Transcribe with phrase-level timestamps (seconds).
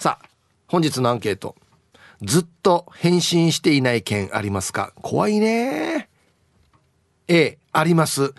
[0.00, 0.28] さあ
[0.66, 1.56] 本日のアンケート。
[2.22, 4.94] ずっと返信していない件ありますか？
[5.02, 6.08] 怖いね。
[7.28, 8.32] A あります。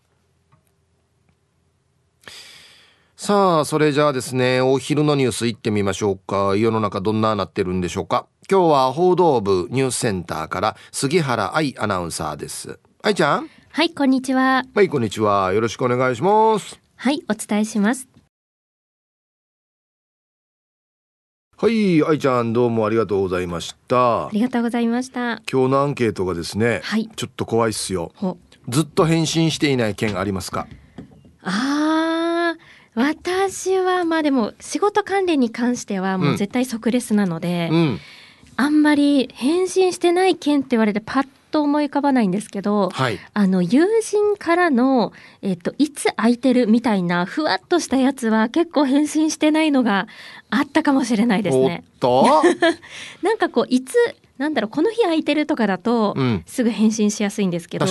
[3.16, 6.55] さあ、それじゃあですね、お昼のニュース行ってみましょうか。
[6.55, 8.27] 世の中どんななってるんでしょうか。
[8.50, 12.78] 今日は報道部ニュースセンターから杉原愛アナウンサーです。
[13.03, 13.50] 愛ちゃん？
[13.72, 14.64] はい、こんにちは。
[14.74, 15.52] はい、こんにちは。
[15.52, 16.80] よろしくお願いします。
[16.96, 18.08] はい、お伝えします。
[21.56, 24.26] はい、愛ちゃんどうもありがとうございました。
[24.26, 25.41] ありがとうございました。
[25.50, 28.10] 今日のアンケートがですね、はい、ちょっと怖いっすよ。
[28.68, 30.66] ずっと返信していない件ありますか？
[31.42, 38.00] ああ、私はまあでも仕事関連に関してはもう絶対即レスなので、うん、
[38.56, 45.12] あんまり返信してない件って言われてパッと思い浮かばないんですけど、はい、あの友人からの、
[45.43, 50.06] えっと、いつ空いてるみたいなふわっとしたやつは結構返信してないのが
[50.50, 51.84] あったかもしれないですね。
[53.22, 53.94] なんかこういつ
[54.39, 57.87] なんだろうこの日空いてるとかだと、うん、すぐ返信しやすいんですけど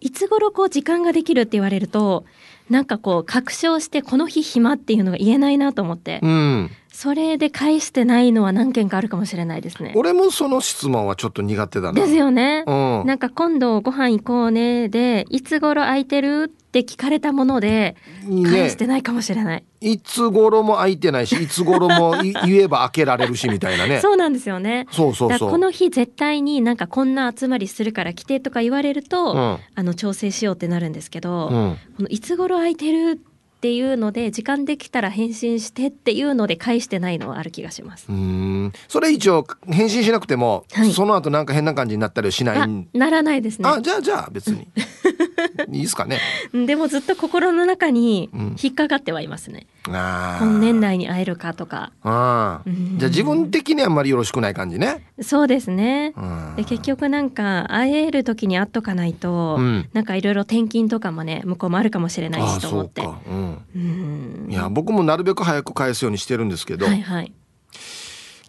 [0.00, 2.24] いつ頃こう時間ができるって言われると
[2.68, 6.70] なんかこう確証してこの日暇っていうのが言えないなと思って、うん、
[7.02, 9.92] それで返してないのは何件かあるかもしれないですね。
[9.96, 12.00] 俺もその質問はちょっと苦手だな。
[12.00, 12.62] ですよね。
[12.64, 17.96] うん、なんか今度ご飯行こうねで、いつ頃空いてるって聞かれたもので、
[18.44, 19.56] 返してないかもしれない。
[19.56, 23.98] ね、いつ頃も空いてないし、いつ頃も言えば開けられるしみたいなね。
[24.00, 24.86] そうなんですよね。
[24.92, 25.50] そうそうそう。
[25.50, 33.31] この日絶対になんかこんな集まりするから来てとか言われると、うん、あの調整しようってなるんですけど、うん、このいつ頃空いてるって
[33.62, 38.06] っていうので時間できたら返信してっていうので返してないのはある気がします。
[38.08, 38.72] うん。
[38.88, 42.88] それ一応返信しなくても、はい、その後なんか変な感じになったりしない？
[42.92, 43.68] ならないですね。
[43.68, 44.66] あじゃあじゃあ別に。
[45.70, 46.18] いいですかね。
[46.52, 48.30] でもずっと心の中に
[48.60, 51.92] 引っかかってはいますね、うん、あ今年内に会えるかとか。
[52.02, 55.04] あ、うん、じゃあ自分的にあんまりよろしくない感じね。
[55.20, 56.14] そうですね。
[56.56, 67.32] で結局なんか会える時に会っとかないと、うん、なんかいろいろ転勤とかもね向こうもあるかもしれないしと思って、うんうん、いや僕もなるべく早く返すようにしてるんですけど、はいはい、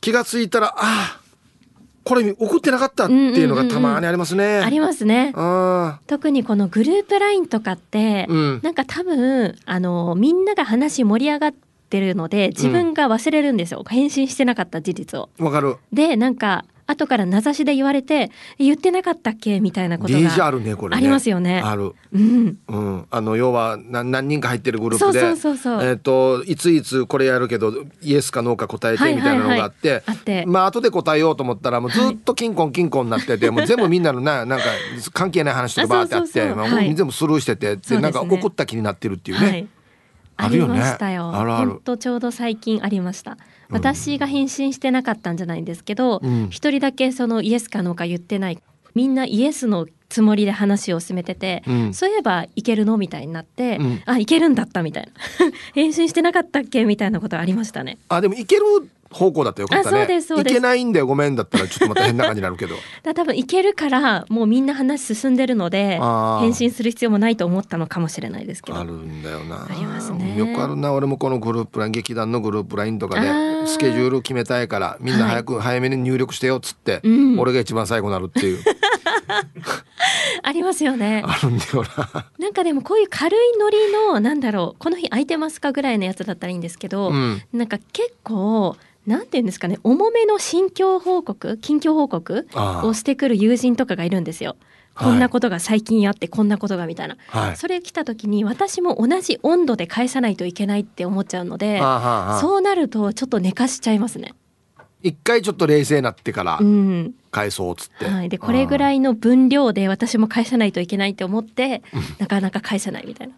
[0.01, 1.23] 気が付いたらああ
[2.03, 4.43] これ送ってなかったっていうのがたまにありますね。
[4.43, 5.33] うんうんうん、ありますね。
[6.07, 11.53] 特にこのグループラインとかって、うん、なんか多分あのみんなが話盛り上がっ
[11.89, 15.29] てるので自分が忘れるんですよ、うん、返信してなかった事実を。
[15.39, 15.77] わかる。
[15.93, 21.61] でなんか後から名指しで言われて言ってなかったっけみたいなことがあるねこれ、ね、ありますよね。
[21.63, 21.93] ある。
[22.13, 22.57] うん。
[22.67, 23.07] うん。
[23.09, 34.65] あの要は何何人か入ってるグループで、そうそうそうえっ、ー、といついつこれやるけどイエスかノーか答えてみたいなのがあって、はいはいはい、あってまあ後で答えようと思ったらもうずっとキンコンキンコンになってて、はい、もう全部みんなのななんか
[35.13, 39.47] 関係ない話とかバーってあってまあ、全部スルーしてて、でなんか怒った気になってるっていうね。
[39.47, 39.67] はい
[40.35, 41.31] ありましたよ。
[41.33, 41.79] あるある。
[41.97, 43.37] ちょうど最近ありました。
[43.69, 48.59] 私が返信してなかったんじゃないんですけど一、うん、人だけそのイエスかノーか言ってない。
[48.95, 52.97] みんなイエスのつもりで話を進めてて、うん、そういえばいけるの？
[52.97, 55.11] みたいになって、うん、あいけるんだったみたいな。
[55.73, 56.85] 返信してなかったっけ？
[56.85, 57.97] みたいなことありましたね。
[58.09, 58.61] あでもいける
[59.13, 59.97] 方向だったよかったね。
[59.97, 62.75] そうですそうですいけないんだよごめんだったらちょっとまた変な感じになるけど。
[63.03, 68.77] だ多分いけるからもうみんな話進んでるので返信する必要もないと思ったのかもしれないですけど。
[68.77, 69.67] あるんだよな。
[69.69, 70.37] ありますね。
[70.37, 73.27] よくあるな俺もこのグループライン劇団のグループラインとかで
[73.67, 78.59] スケジュール決めたいからみんな早く、早めに入力してよっつって、うん、俺が一番最後になるっていう。
[80.43, 81.23] ありますよね。
[81.25, 82.25] あるんだよな。
[82.37, 87.41] なんかでもこういう軽いノリのなんだろうこの日空いてますかぐらいのやつだったらいいんですけど、うん。
[87.53, 88.75] なんか結構
[89.05, 92.47] なんていうんですかね重めの心境報告近況報告
[92.83, 94.51] をしてくる友人とかがいるんですよ。
[94.51, 94.57] はい
[94.95, 97.57] こんなことが最近あってこんなことがみたいな、はい。
[97.57, 104.35] それ来た時に私も同じ温度で返さないといけないって思っちゃうので、はあはそうなるとちょっと寝かしちゃいますね。
[105.01, 108.05] 一回ちょっと冷静になってからうん返そうっつって。
[108.05, 111.81] はい、でこれぐらいの分量で私も返さないといけないって思って、
[112.19, 113.33] なかなか返さないみたいな。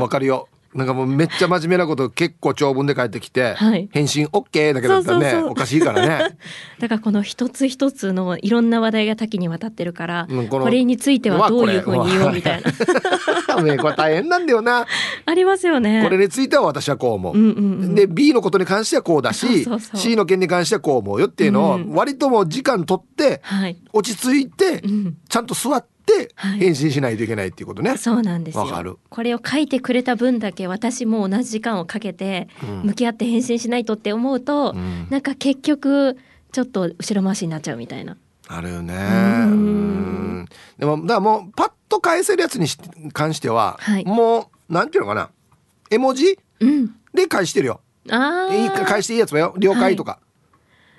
[0.00, 0.48] わかるよ。
[0.74, 6.36] なんかもうめっちゃ真面目なこと結構長文で返ってきて、はい返信 OK だけだったらねおかしいからね。
[6.78, 12.70] だからこの一つ一つのいろんな話題が多岐にわたってるから、うんこのこれについてはどういうふうに言おうみたいな。
[13.62, 14.86] ねこれ大変なんだよな。
[15.26, 16.02] ありますよね。
[16.04, 17.34] これについては私はこう思う。
[17.36, 23.76] うんうんうんで B のことに関してはこうだしそうそうそう C の件に関してはこう思うよっていうのをうん割ともう時間取ってはい。
[23.92, 25.89] 落ち着いてうんちゃんと座って
[26.34, 27.96] はい返信しないといけないっていうことね。
[27.96, 28.62] そうなんですよ。
[28.62, 36.16] わかるこれを書いてくれた分だけ私も同じ時間をかけてうん向き合って返信しないとって思うと、うんなんか結局
[36.52, 38.16] ちょっと後ろ回しになっちゃうみたいな。
[38.48, 38.94] あるよね。
[38.94, 39.54] んう
[40.42, 40.48] ん
[40.78, 42.78] でもだからもうパッと返せるやつにし
[43.12, 45.30] 関しては、はいもうなんていうのかな
[45.90, 46.94] 絵文字うん。
[47.12, 47.80] で返してるよ。
[48.08, 48.48] あ。
[48.86, 50.18] 返していいやつはよ了解とか。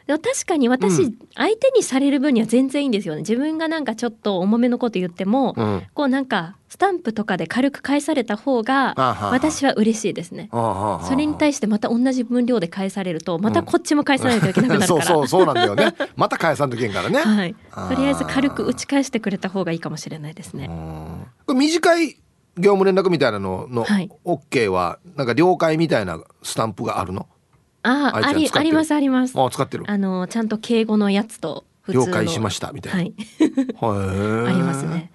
[0.07, 1.15] でも確かに私、うん。
[1.35, 3.21] 相手にされる分には全然いいんですよね。
[3.21, 5.83] 自分がなんかちょっと重めのこと言っても、うん。
[5.93, 10.49] こうなんかスタンプとかで軽く返された方が私は嬉しいですね。
[10.51, 15.93] それに対してまた同じ分量で返されるとまたこっちも返さないといけなくなるから、そうそうそうなんだよね。
[16.15, 17.19] また返さんとけんからね。
[17.21, 17.55] はい。
[17.89, 20.69] とりあえず軽く打ち返してくれた方がいいかもしれないですね。
[21.47, 22.17] 短い
[22.57, 24.09] 業務連絡みたいなののはい。
[24.25, 27.27] OK はなんか了解みたいなスタンプがあるの？
[27.83, 29.33] あありありますあります。
[29.39, 29.85] あ使ってる。
[29.87, 33.07] あのちゃんと敬語のやつと了解しましたみたいな、はい。
[33.07, 35.11] へえありますね。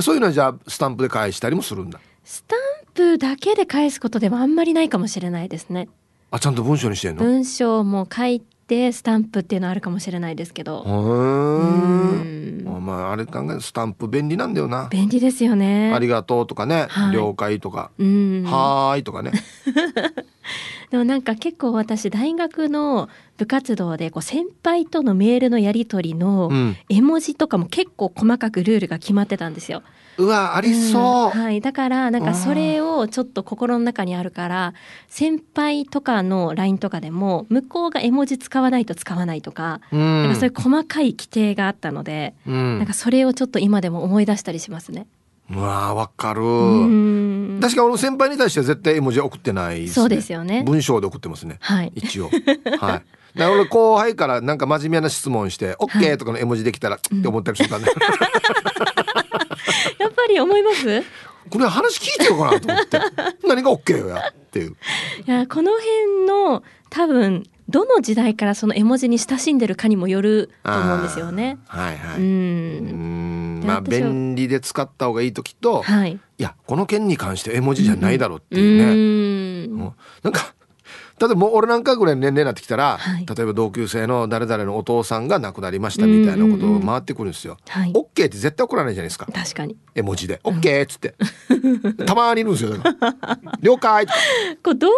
[0.00, 2.00] そういうのはじゃあスタンプで返したりもするんだ？
[2.24, 2.58] スタン
[2.94, 5.88] プだけで返すことでもあんまりないかもしれないですね。
[6.30, 7.22] あちゃんと文章にしてんの？
[7.22, 12.64] へ文章も書いてスタンプっていうのはあるかもしれないですけど、えうん。
[12.66, 14.88] お前あれ考えスタンプ便利なんだよな。
[14.90, 15.92] 便利ですよね。
[15.94, 17.12] ありがとうとかね、はい。
[17.12, 19.32] 了解とか、うん、はーいとかね。
[20.90, 26.76] でもなんか結構私大学の部活動でこう先輩とのメールのやり取りのうん。
[26.88, 29.82] 絵文字とかも結構細かくルールが決まってたんですよ。
[30.18, 34.74] うわありそう、んはい、だからなんかそれをちょっと心の中にあるから
[35.08, 40.22] 先輩とかの LINE とかでも向こうが絵文字使わないと使わないとか,、うん。
[40.24, 42.78] なんかそういう細かい規定があったので、うん。
[42.78, 45.06] なんかそれをちょっと今でも思い出したりしますね。
[45.50, 47.58] うわわかる、うん。
[47.60, 50.62] 確か俺先輩に対しては絶対絵文字は送ってないです、ね、そうですよね。
[50.64, 51.58] 文章で送ってますね。
[51.60, 51.92] はい。
[51.94, 52.30] 一応。
[52.30, 52.40] はい。
[52.40, 57.88] だから俺後輩からなんか真面目な質問して「OK」とかの絵文字できたら、って思ったりするからね、
[59.98, 61.02] やっぱり思います？
[61.50, 62.98] これ話聞いてよかなと思って。
[63.46, 64.70] 何が OK よやっていう。
[65.26, 71.58] いやこの辺の多分どの時代からその絵文字に親しんでるかにもよると思うんですよね。
[71.66, 73.60] はいはい、ううん。
[73.60, 76.12] んまあ便利で使った方がいい時と、はい。
[76.38, 79.92] いやこの件に関して絵文字じゃないだろうってういうね、ーん。
[80.22, 80.54] なんか
[81.20, 87.56] 例えばもう俺なんかぐらいの年齢になってきたら、はい例えば同級生の誰々のお父さんが亡くなりましたみたいなことを回ってくるんですよ。
[87.68, 87.92] はい。
[87.92, 89.76] OK って絶対怒らないじゃないですか確かに。
[89.94, 91.14] 絵文字で「OK」っつって
[92.04, 92.74] たまにいるんですよ
[93.60, 94.06] 了解」
[94.62, 94.90] こうどう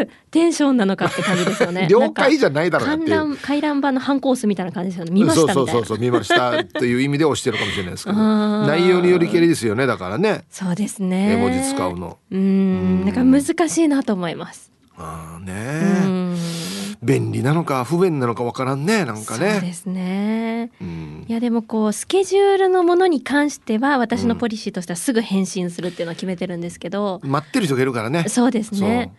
[0.00, 1.86] いうテンションなのかって感じですよね。
[1.90, 3.36] 了解じゃゃないだろうなっていう。
[3.36, 5.12] 回覧板の反コースみたいな感じですよね。
[5.12, 5.60] 見ましたみたいな。
[5.60, 8.16] そうそうそうそう見ましたという意味で押してるかもしれないですけど
[8.66, 11.34] 内容によりけりですよねだからねそうですね。
[11.34, 11.96] 絵文字使う。
[11.96, 12.18] の。
[12.30, 13.04] うーん。
[13.04, 14.71] なんか難しいなと思います。
[15.02, 16.36] うああね。
[17.02, 19.54] 便利なのか不便なのかわからんねなんかね。
[19.54, 20.70] そうですね。
[20.80, 28.24] うんいやでもこうスケジュールのものに関しては私のポリシーとしてはすぐ返信するっていうのは決めてるんですけど、待ってる人がいるからね。
[28.28, 29.12] そうですね。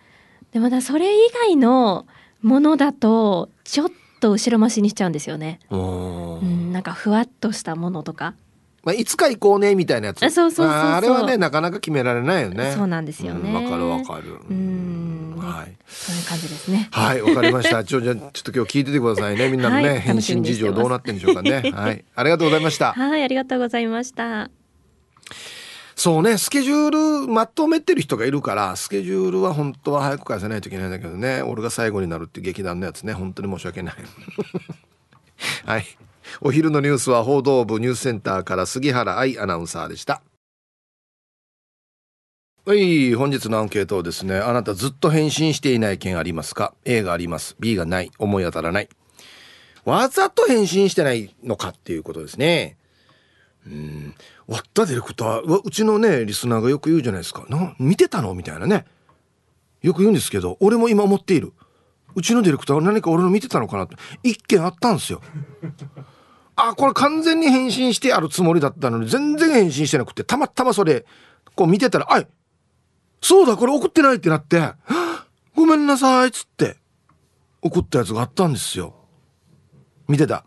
[0.52, 2.06] でもだそれ以外の
[2.42, 3.90] ものだとちょっ
[4.22, 5.60] と後ろ増しにしちゃうんですよね。
[5.70, 8.36] うん、なんかふわっとしたものとか、
[8.84, 10.24] まあいつか行こうねみたいなやつ。
[10.24, 12.74] あそうそうそうああれはねなかなか決められないよね。
[12.75, 14.40] そうなんですよねうんわかるわかる。
[14.50, 15.75] うんはい。
[15.88, 16.88] そういう感じですね。
[16.92, 17.84] はい、わかりました。
[17.86, 19.50] ちょ、じゃあちょっと今日聞いててくださいね。
[19.50, 21.72] みんなのね、はい返信事情どうなってんでしょうかね。
[21.75, 22.04] はい。
[22.16, 22.94] ありがとうございました。
[22.94, 24.50] はい、ありがとうございました。
[25.96, 31.42] そうね、スケジュールまとめてる人がいるから、スケジュールは本当は早く返さないといけないんだけどね。
[31.44, 33.96] 俺が最後になるっていう劇団のやつね、本当に申し訳ない。
[35.66, 35.86] はい。
[36.42, 40.22] お昼のニュースは報道部ニュースセンターから杉原愛アナウンサーでした。
[42.66, 47.56] はい、本日のアンケートをですね、あなたずっと返信していない件ありますか ?A があります。
[47.60, 48.12] B がない。
[48.18, 48.90] 思い当たらない。
[49.86, 52.78] わざと返信してないのかっていうことですね。
[53.66, 58.34] うん割ったディレクターうちのねリスナーがよく言うじゃないですかな見てたの？
[58.34, 58.84] みたいなね
[59.82, 61.54] よく言うんですけど俺も今思っている
[62.13, 65.22] うちのディレクターは何か俺の見てたのかなって一件あったんですよ
[66.55, 71.05] あこれ完全に返信してあるつもりだったのに全然返信してなくてたまたまそれ
[71.55, 72.27] こう見てたら「あい
[73.22, 74.72] そうだこれ送ってない」ってなって
[75.55, 76.77] 「ごめんなさい」っつって
[77.62, 78.93] 送ったやつがあったんですよ。
[80.07, 80.45] 見てた。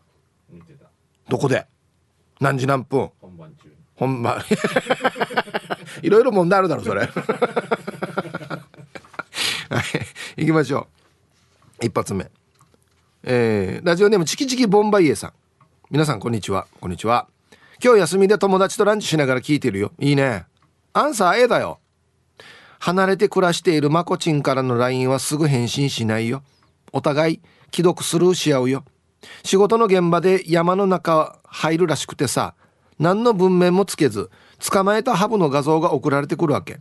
[1.29, 1.67] どこで？
[2.41, 3.11] 何時何分？
[3.21, 3.73] 本番中。
[3.97, 4.45] 本番。
[6.03, 7.07] いろいろ問題あるだろそれ。
[7.09, 7.09] は
[10.37, 10.89] い行きましょ
[11.83, 11.87] う。
[11.87, 12.31] 一発目。
[13.25, 15.33] えー、ラジオネームチキチキボンバイエさん
[15.89, 16.67] 皆さんこんにちは。
[16.81, 17.29] こんにちは。
[17.81, 19.93] 今日休みで友達とランチしながら聞いてるよ。
[20.01, 20.45] いいね。
[20.93, 21.79] アンサー A だよ。
[22.81, 26.43] 離れて暮らしているまこちんからの LINE はすぐ返信しないよ。
[26.93, 27.41] お互い
[27.73, 28.85] 既読スルーし合うよ。
[29.45, 32.55] 仕事の現場で山の中入るらしくてさ
[32.99, 34.29] 何の文面もつけず
[34.69, 36.81] 捕まえたハブの画像が送られてくるわけ。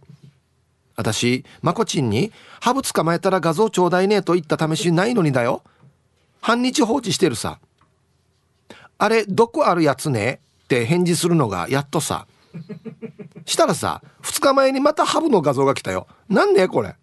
[0.95, 5.61] 私まこちんに「ハブ捕まえたら画像ちょうだいね」と言った試しないのにだよ。
[6.41, 7.59] 半日放置してるさ。
[8.97, 10.39] あれ毒あるやつね？
[10.63, 12.27] って返事するのがやっとさ。
[13.45, 16.07] したらさ2日前にまたハブの画像が来たよ。
[16.29, 16.95] なんでこれ？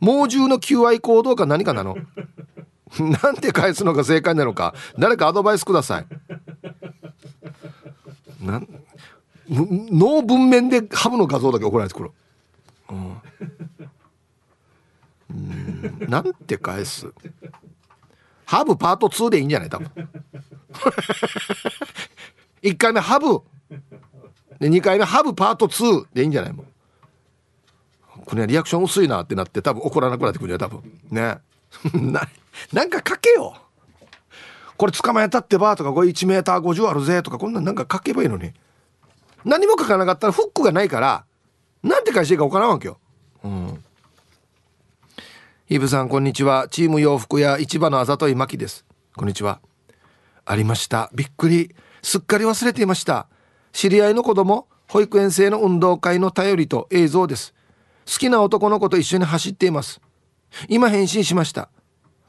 [0.00, 1.96] 猛獣の求愛行動か何かなの？
[3.22, 4.74] なんて返すのが正解なのか？
[4.98, 6.06] 誰かアドバイスください。
[8.40, 8.68] なん
[9.50, 12.10] 脳文面でハブの画像だけ送られてくる、
[12.90, 13.20] うん、
[15.30, 16.06] うん。
[16.08, 17.12] なんて返す？
[18.50, 19.68] ハブパート2でいいんじゃない？
[19.68, 19.90] 多分。
[22.62, 23.42] 1回目ハブ。
[24.58, 26.52] で2回目ハブパート2でいいんじゃない？
[26.54, 26.66] もん
[28.24, 30.80] これリアクション薄いなってなって多分怒らなくなってくるよ多分。
[31.10, 31.36] ね。
[31.92, 32.26] な
[32.72, 33.54] なんか書けよ。
[34.78, 38.52] これ捕まえたってばとかこれ1メーター50あるぜとかこんなんなんか書けばいいのに。
[39.44, 41.24] 何も書かなかったらフックがないから
[41.82, 42.98] なんて返していいか分からんわけよ。
[43.44, 43.84] うん。
[45.70, 46.66] イブさんこんにちは。
[46.70, 48.86] チーム洋服屋市場のあざといまきです。
[49.14, 49.60] こんにちは。
[50.46, 51.10] ありました。
[51.12, 51.74] びっくり。
[52.00, 53.28] すっかり忘れていました。
[53.72, 57.52] 知り合いの子供保育園生の運動会の頼りと映像です。
[58.06, 60.00] 好きな男の子と一緒に走っています。
[60.70, 61.68] 今返信しました。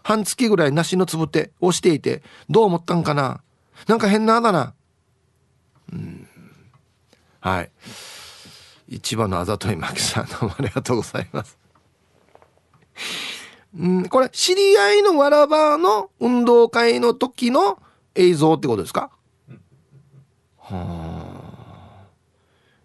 [0.03, 3.41] 半月ぐらい梨のつぶて押していてどう思ったんかな。
[3.87, 4.73] なんか変なあだな
[5.93, 6.27] うん。
[7.39, 7.71] はい。
[8.89, 11.57] 市場のあざといまきさんどうもありがとうございます。
[13.77, 17.77] うん、これ知り合いのわらばの運動会の時の
[18.15, 19.11] 映像ってことですか？
[20.57, 22.05] はあ。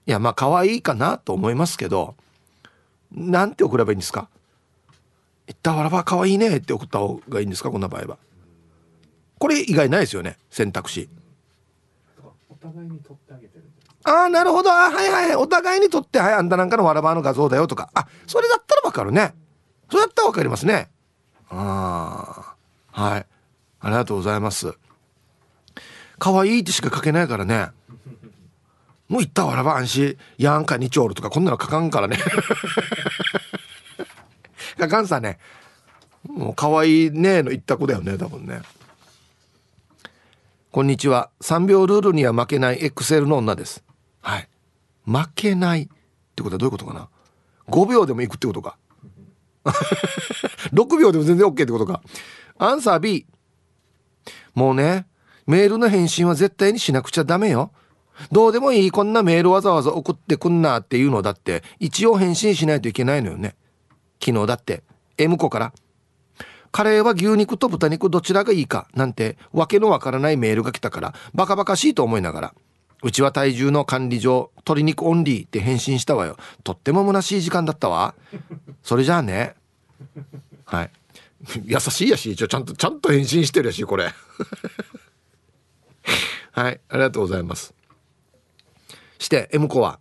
[0.06, 2.14] いやまあ可愛いかなと思いますけど
[3.10, 4.28] なんて送ればいいんですか
[5.48, 7.70] 「いったわらば可愛いね」って送った方がいいんですか？
[7.70, 8.18] こんな場合は。
[9.38, 11.08] これ以外ないですよね選択肢。
[14.04, 14.70] あああなるほど。
[14.70, 17.88] あはいはいお互いに撮ってはいあんたなんかのわらばの画像だよとか。
[17.94, 19.34] あそれだったらわかるね
[19.94, 20.88] そうやったらわかりますね。
[21.50, 22.56] あ
[22.92, 23.00] あ。
[23.00, 23.26] はい。
[23.78, 24.74] ありがとうございます。
[26.18, 27.68] 可愛いってしか書けないからね。
[29.08, 32.18] もう言ったわらばんし、やんかにちょるとかこんなの書かんからね。
[34.80, 35.38] 書かんさね。
[36.24, 38.62] もう可愛いねの一択だよね、多分ね。
[40.72, 41.30] こんにちは。
[41.40, 43.84] 3秒ルールには負けない XL の女です。
[44.22, 44.48] はい。
[45.06, 45.88] 負けないっ
[46.34, 47.08] てことはどういうことかな
[47.68, 48.76] ?5 秒でも行くってことか。
[50.72, 52.02] 6秒でも全然 OK ってことか。
[52.58, 53.26] アンサー B。
[54.54, 55.06] もうね、
[55.46, 57.72] メールの返信は絶対にしなくちゃダメよ。
[58.30, 63.56] どうでもいいこんなメールわざわざ送ってくんなっていうのだって一応返信しないといけないのよね。
[64.24, 64.84] 昨日だって
[65.18, 65.72] M 子から
[66.70, 72.54] カレーは牛肉と豚肉どちらがいいかなんてわけのわからないメールが来たからバカバカしいと思いながら
[73.04, 76.38] うちは体重の管理上鶏肉オンリーって返信したわよ。
[76.64, 78.14] とっても虚しい時間だったわ。
[78.82, 79.54] それじゃあね。
[80.64, 80.90] はい。
[81.66, 84.10] 優しいやし一応ちゃんとちゃんと返信してるやしこれ。
[86.52, 86.80] はい。
[86.88, 87.74] ありがとうございます。
[89.18, 90.00] して M 子は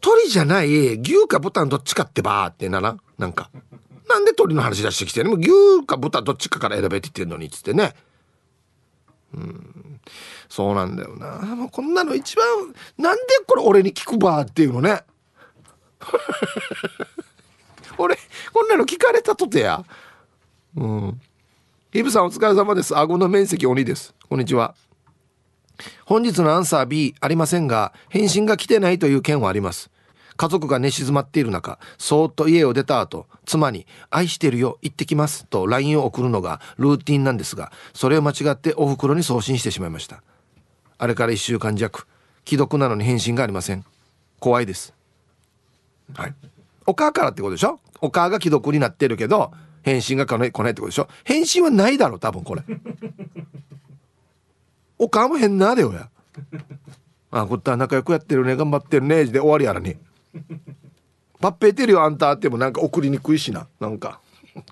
[0.00, 3.50] 鳥じゃない牛か豚どっちかってばーってならなんか。
[4.08, 7.96] なんで鳥の話出してきてねも牛か豚どっちかから選べって言ってんのにっつってね。
[9.34, 10.00] うん。
[10.52, 11.38] そうなんだよな。
[11.56, 12.44] もうこんなの一番
[12.98, 15.02] なんでこれ俺に聞くばっていうのね。
[17.96, 18.18] 俺
[18.52, 19.82] こんなの聞かれたとてや。
[20.76, 21.20] うん。
[21.94, 22.94] イブさんお疲れ様です。
[22.94, 24.14] 顎の面積鬼です。
[24.28, 24.74] こんにちは。
[26.04, 29.90] 本日のアンサー B ありませんが返信が来てないという件はあります。
[30.36, 40.22] 家族が寝静まっている中そーっと家を出た後妻に「愛してるよ行ってきます」と LINE を送るのがルーティンなんですがそれを間違ってお袋に送信してしまいました。
[41.02, 42.06] あれから1週間弱
[42.46, 43.84] 既読なのに返信がありません。
[44.38, 44.94] 怖いです。
[46.14, 46.34] はい。
[46.86, 47.80] お母からってことでしょ？
[48.00, 49.50] お母が既読になってるけど
[49.82, 51.08] 返信が来ないってことでしょ？
[51.24, 52.62] 返信はないだろ多分これ。
[54.96, 56.08] お母も変なでよや。
[57.32, 59.98] あこった仲良くやってるね頑張ってるねで終わりやらね
[61.40, 64.20] パッペーてるよあんたってもなんか送りにくいしななんか。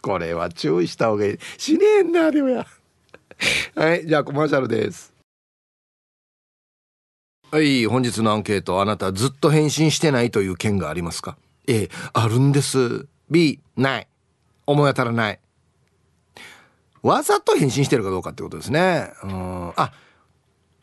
[0.01, 1.39] これは注意した方がいい。
[1.59, 2.65] しねえんなでもや。
[3.75, 5.13] はいじゃあコマーシャルです。
[7.53, 13.09] はい本日のアンケートあなたずっと返信してないという件がありますか？A あるんです。
[13.29, 14.07] B ない。
[14.67, 15.41] 思い当たらない。
[17.03, 19.11] わざと返信してるかどうかってことですね。
[19.25, 19.73] うん。
[19.75, 19.91] あ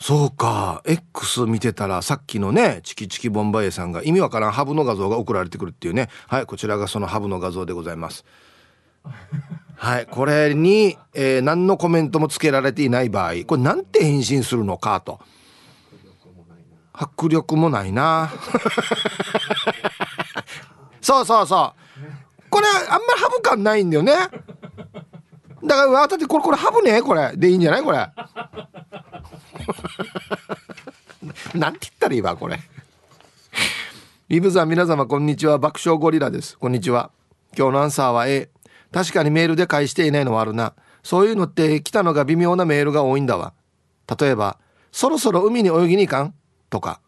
[0.01, 0.81] そうか。
[0.85, 6.09] X 見てたらさっきのねチキチキボンバイエさんが意味わからんハブの画像が送られてくるっていうね。
[6.27, 8.25] はいこちらがそのハブの画像でございます。
[9.77, 15.21] はいこれに、えー、何のコメントもつけられていない場合これなんて返信するのかと。
[16.99, 18.31] 迫力もないな。
[20.99, 22.49] そうそうそう。
[22.49, 24.13] これあんまりハブ感ないんだよね。
[25.63, 27.01] だからだってこれこれハブね？
[27.01, 27.35] これ。
[27.35, 27.83] でいいんじゃない？
[27.83, 27.97] これ。
[31.53, 32.59] なんて言ったらいいわこれ。
[34.29, 35.57] イブさん皆様こんにちは。
[35.59, 36.57] 爆笑ゴリラです。
[36.57, 37.11] こんにちは。
[37.57, 38.49] 今日のアンサーは A
[38.91, 40.73] 確かにメールで返していないのはあるな。
[41.03, 43.53] そういうのって来たのが微妙なメールが多いんだわ。
[44.19, 44.57] 例えば
[44.91, 46.33] そろそろ海に泳ぎに行かん？
[46.69, 47.01] とか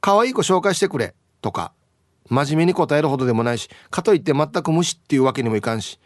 [0.00, 1.72] 可愛い子紹介してくれとか
[2.28, 5.98] 真面目に答えるほどでもないしかといって全く無視っていうわけにもいかんし。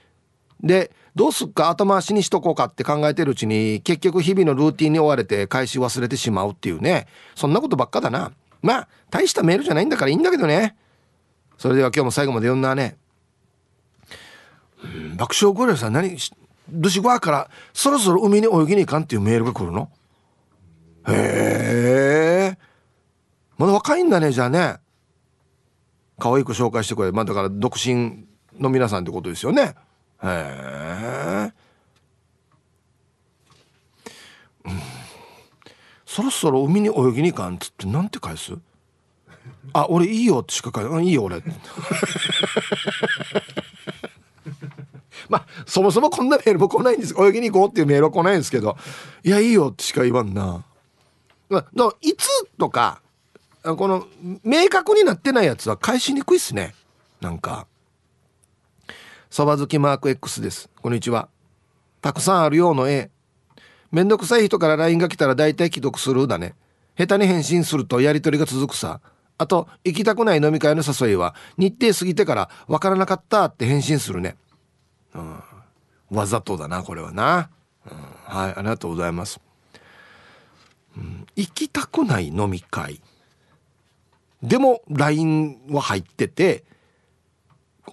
[0.63, 7.07] でどうすっか後回しにしとこうかって考えてるうちに結局日々のルーティンに追われて返し忘れてしまうっていうね。
[7.35, 8.33] そんなことばっかだな。
[8.63, 10.77] まあ大したメールじゃないんだからいいんだけどね。
[11.59, 12.97] それでは今日も最後まで読んだね、
[14.85, 16.17] うん、爆笑ゴリラさん何
[16.69, 19.91] ドシゴアからそろそろ海に泳ぎに行かんっていうメールが来るの？
[21.09, 22.36] へえ
[23.59, 24.77] まだ若いんだねじゃあね。
[26.19, 27.13] 可愛い子紹介してくれ。
[27.13, 28.26] まあだから独身
[28.59, 29.75] の皆さんってことですよね。
[30.23, 31.52] へえ、
[36.07, 38.54] そろそろ海に泳ぎに行かんっつってなんて返す？
[39.73, 41.43] あ俺いいよってしか書いていいよ俺。
[45.28, 47.15] まあそもそもこんなメールも来ないんです。
[47.19, 48.76] 泳ぎに行こうっていうメールは来ないんですけど。
[49.23, 50.65] いやいいよってしか言わんな。
[51.50, 51.67] だ
[52.00, 52.26] いつ
[52.59, 53.02] とか
[53.75, 54.07] この
[54.45, 56.75] 明確になってないやつは返しにくいっすね。
[57.21, 57.67] なんか。
[59.31, 60.71] そば好きマーク X です。
[60.81, 61.29] こんにちは。
[62.00, 63.11] たくさんあるようの A
[63.91, 66.55] めんどくさい人から LINE が来たら大体既読するだね。
[66.97, 69.00] 下手に返信するとやり取りが続くさ。
[69.39, 74.37] あと行きたくない飲み会の誘いは日程過ぎてから分からなかったって返信するね、
[75.15, 75.43] うん、
[76.11, 77.50] わざとだなこれはな、
[77.85, 79.41] うん、はいありがとうございます、
[80.97, 83.00] うん、行きたくない飲み会。
[84.47, 86.65] でも LINE は入ってて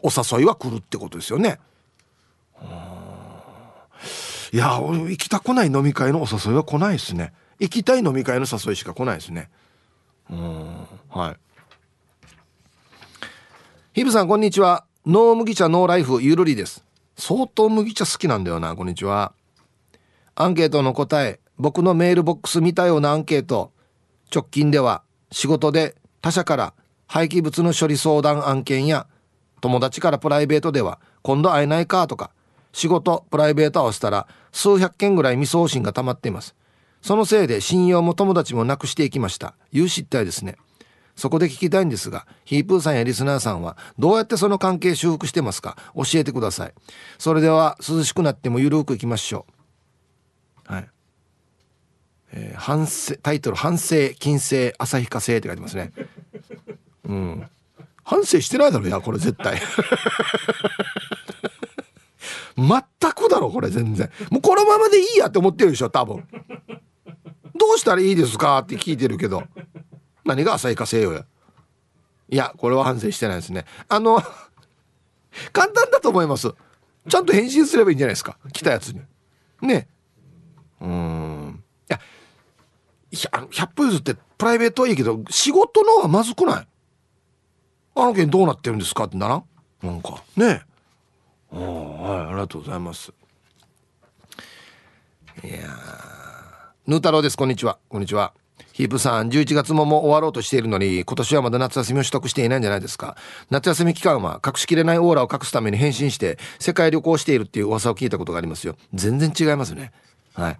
[0.04, 1.60] お誘いは来るってことですよね。
[4.52, 7.34] いや行きたくない飲み会のお誘いは来ないですね。
[7.60, 9.50] 行きたい飲み会の誘いしか来ないですね。
[10.30, 11.38] うんはい。
[13.94, 14.86] ヒブさんこんにちは。
[15.08, 16.86] ノー麦茶ノーライフゆるりです。
[17.18, 18.76] 相当麦茶好きなんだよな。
[18.76, 19.34] こんにちは。
[20.36, 23.72] アンケートの答え、僕のメールボックス見たようなアンケート。
[24.34, 26.74] 直近では仕事で他社から
[27.06, 29.08] 廃棄物の処理相談案件や
[29.60, 32.32] 友達からプライベートでは今度会えないかとか
[32.72, 36.56] 仕事プライベート合わせたら数百件ぐらい未送信が溜まっています。
[37.02, 39.54] そのせいで信用も友達もなくしていきました。
[39.74, 40.56] いう失態ですね。
[41.18, 45.76] そこで聞きたいんですがヒープーさんやリスナーさんはどうやってその関係修復してますか？
[45.94, 46.74] 教えてください。
[47.18, 49.46] それでは涼しくなってもゆるくいきましょ
[50.70, 50.74] う。
[50.74, 50.90] はい。
[52.36, 55.94] えー、反省タイトル「反省金星旭化星」って書いてますね。
[57.06, 57.48] うん。
[58.04, 59.62] 反省してないだろいやこれ絶対。
[62.58, 62.68] 全
[63.14, 64.12] くだろこれ全然。
[64.30, 66.28] もうこのままでいいやって思ってるでしょ多分。
[67.56, 69.44] どうしたらいいですかって聞いてるけど。
[70.26, 71.14] 何が浅いかせよ。
[71.14, 71.26] や
[72.30, 73.66] いやこれは反省してないですね。
[73.88, 74.22] あの
[75.52, 76.54] 簡単だと思います。
[77.08, 78.38] ちゃんと返信すればいいんじゃないですか。
[78.52, 79.02] 来たやつに。
[79.62, 79.88] ね。
[80.82, 81.33] うん。
[83.14, 86.68] 100歩譲ってプライベートはいいけど仕事のはまずくない？
[87.96, 89.44] あの件どうなってるんですかってならん？
[89.84, 90.24] なんか。
[90.36, 90.64] ね
[91.52, 91.56] え。
[91.56, 93.14] はいありがとうございます。
[95.44, 95.54] いや
[96.88, 97.38] ヌー太郎です。
[97.38, 97.78] こんにちは。
[97.90, 98.34] こんにちは。
[98.72, 103.16] ヒープさん11月ももう終わろうとしているのに今年はまだ夏休みを取得していないんじゃないですか。
[103.52, 108.76] 夏休み期間は隠しきれないオーラを隠すために変身して世界旅行しているっていう噂を聞いたことがありますよ。
[108.94, 109.92] 全然違いますね。
[110.34, 110.60] はい。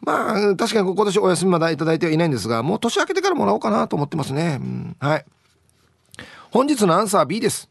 [0.00, 5.24] まあ確かに今年お休みまだいただいてはいないんですがもう年明けてからもらおうかなと思ってますね、うん、はい。
[6.50, 7.68] 本日のアンサー B です。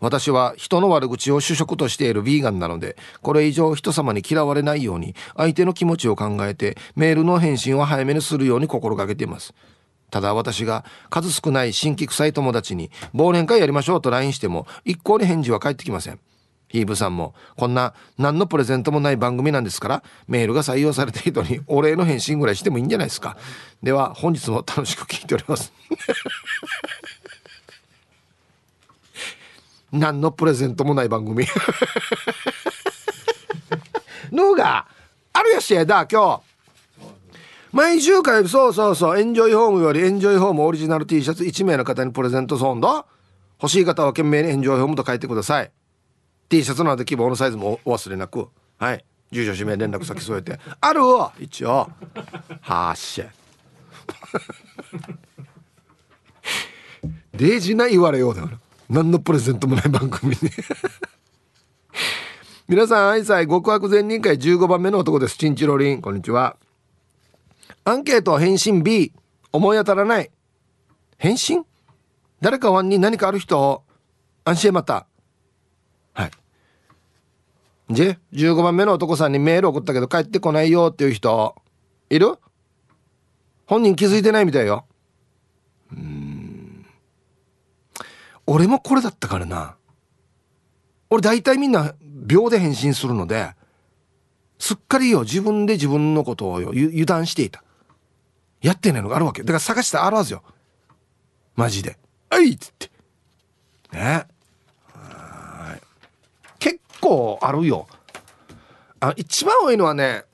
[0.00, 9.54] 私は人の悪口を主食としているヴィーガンなのでこれ以上人様に嫌われないように相手の気持ちを考えてメールの返信を早めにするように心がけています。
[10.10, 16.20] ただ私が数少ない新規臭い友達に忘年会やりましょうと LINE しても一向に返事は返ってきません。
[16.74, 23.36] ヒーブさんもこんな何のプレゼントもない番組なんですからメールが採用された人に お礼の返信ぐらいしてもいいんじゃないですか。
[23.80, 25.72] では本日も楽しく聞いております。
[29.92, 31.46] 何のプレゼントもない番組。
[34.32, 34.88] のが
[35.32, 36.42] あるやしやだ今日。
[37.70, 39.20] 毎週火曜日そうそうそう。
[39.20, 43.06] エンジョイホームよりエンジョイホームオリジナル T シャツ1名の方にプレゼントソンド。
[43.62, 45.70] 欲しい方は懸命にエンジョイホームと書いてください。
[46.54, 48.48] T シャツなど希望のサイズもお忘れなく。
[48.78, 49.04] はい。
[49.32, 50.60] 住所氏名連絡先添えて。
[50.80, 51.90] あるわ一応。
[52.60, 53.26] はっしゃ。
[57.34, 58.50] デージな言われようだよ
[58.88, 60.50] 何のプレゼントもない番組に。
[62.68, 65.36] 皆さん愛妻極悪善人会15番目の男です。
[65.36, 66.00] チンチロリン。
[66.00, 66.56] こんにちは。
[67.82, 69.12] アンケート返信 B
[69.50, 70.30] 思い当たらない。
[71.18, 71.64] 返信？
[72.40, 73.82] 誰かワンに何かある人？
[74.44, 75.08] 安心また。
[77.90, 81.54] じ15番目の男さんにメール送ったけど帰ってこないよっていう人
[82.08, 82.38] いる？
[83.66, 84.86] 本人気づいてないみたいよ。
[85.92, 86.86] うん。
[88.46, 89.76] 俺もこれだったからな。
[91.10, 93.50] 俺大体みんな秒で返信するので
[94.58, 97.62] すっかりよ自分で自分のことをよ油断していた。
[98.62, 99.42] やってないのがあるわけ。
[99.42, 100.42] だから探してあるはずよ。
[101.54, 101.98] マジで
[102.30, 102.90] 「はい!」っつって。
[103.92, 104.26] ね。
[107.04, 107.86] 構あるよ。
[109.00, 110.24] あ一番多いのはね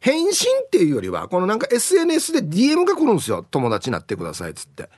[0.00, 3.44] 返信っていうよりはこのなんか SNS で DM が来るんですよ。
[3.50, 4.88] 友達になってくださいっつって。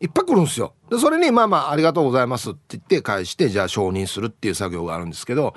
[0.00, 0.74] いっぱい来るんですよ。
[0.90, 5.54] でそれにまあまあありがとうございますって言って返してじゃあ承認するっていう作業があるんですけど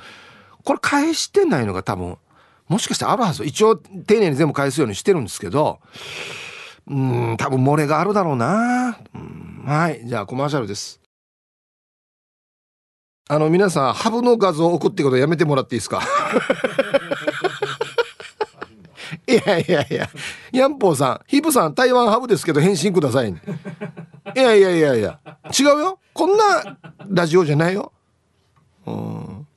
[0.63, 2.17] これ返してないのが多分
[2.67, 3.43] もしかしてあるはず。
[3.43, 5.79] 一応丁寧に全部返すようにしてるんですけど
[6.87, 8.99] うん多分漏れがあるだろうな。
[9.15, 10.01] うんはい。
[10.05, 11.01] じゃあコマーシャルです。
[13.27, 16.01] あの皆さんハブの画像を送ってことやめてもらっていいですか？
[19.27, 20.09] いやいやいや
[20.51, 23.41] ヤンポーさんヒープさん台湾ハブですけど返信ください、ね、
[24.35, 25.19] いやいやいやいや
[25.57, 25.99] 違うよ。
[26.13, 27.91] こんなラジオじゃないよ。
[28.85, 29.47] うん。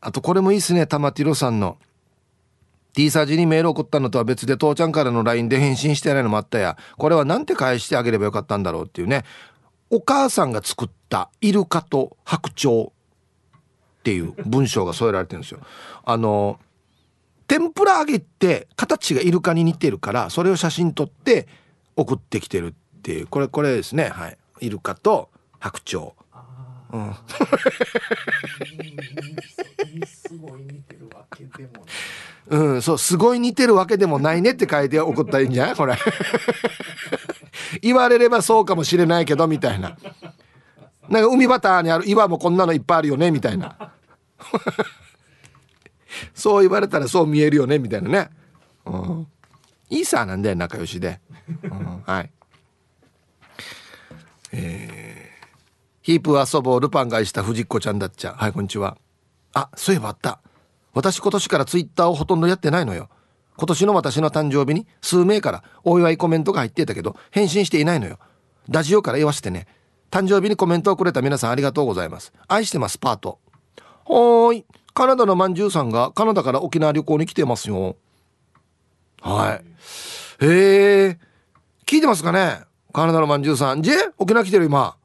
[0.00, 0.86] あとこれもいいっすね。
[0.86, 1.78] 玉ティロさんの。
[2.94, 6.76] T サージにメール送ったのとは別で父ちゃんからの LINE で返信してないのもあったや。
[6.98, 9.24] これは何て返してあげればよかったんだろうっていうね。
[9.90, 12.90] お母さんが作ったイルカと白鳥。
[14.02, 15.60] っていう文章が添えられてるんですよ。
[16.04, 16.58] あの
[17.46, 21.46] 天ぷら揚げって形がイルカに似てるからそれを写真撮って
[21.94, 23.26] 送ってきてるっていう。
[23.28, 24.08] これこれですね。
[24.08, 24.38] はい。
[24.60, 25.28] イルカと
[25.60, 26.10] 白鳥。
[26.92, 27.14] うん、
[32.48, 35.76] うん、そうすごい似てるわけでもないねって書いて送ったらいいんじゃない？
[35.76, 35.96] これ。
[37.80, 39.96] 言われればそうかもしれないけどみたいな
[41.08, 43.76] なんか海バターにある岩もこんなのいっぱいあるよねみたいな。
[46.34, 48.30] そう言われたらそう見えるよねみたいなね、
[48.84, 49.26] うん、
[49.88, 51.20] いいさなんで仲良しで、
[51.62, 52.30] うん、はい。
[54.52, 55.46] えー、
[56.02, 58.34] ヒープ遊ぼうルパンがした藤子ちゃんだっちゃ。
[58.34, 58.98] はいこんにちは。
[59.54, 60.40] あそういえばあった。
[60.94, 63.08] 私今年からツイッターをほとんどやってないのよ。
[63.56, 68.18] 今年の私の誕生日に数名からお祝いコメントが入ってたけど返信していないのよ。
[68.68, 69.66] ラジオから言わせてね
[70.12, 73.40] 誕生日にコメントをくれた皆さんありがとうございます愛してますパート
[74.04, 74.64] はい。
[74.94, 77.96] カナダのまんじゅうさんがカナダから沖縄旅行に来てますよ。
[79.22, 79.60] は
[80.40, 80.44] い。
[80.44, 81.18] へえ。
[81.86, 82.60] 聞いてますかね？
[82.92, 83.82] カナダのまんじゅうさん。
[83.82, 84.96] じゃ沖縄来てる今。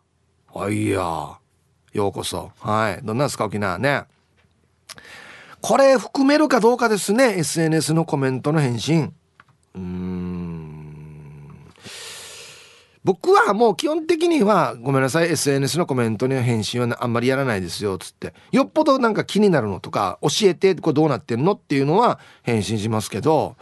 [0.53, 1.37] あいや。
[1.93, 2.51] ようこそ。
[2.59, 3.05] はい。
[3.05, 4.03] どんなんですか沖縄ね。
[5.61, 7.37] これ含めるかどうかですね。
[7.37, 9.13] SNS のコメントの返信。
[9.73, 10.36] うん。
[13.07, 18.33] 僕はもう基本的にはごめんなさい SNS のコメントには返信はあんまりやらないですよっつって。
[18.51, 23.55] よっぽどなんか気になるのとか教えてこれどうなってんのっていうのは返信しますけど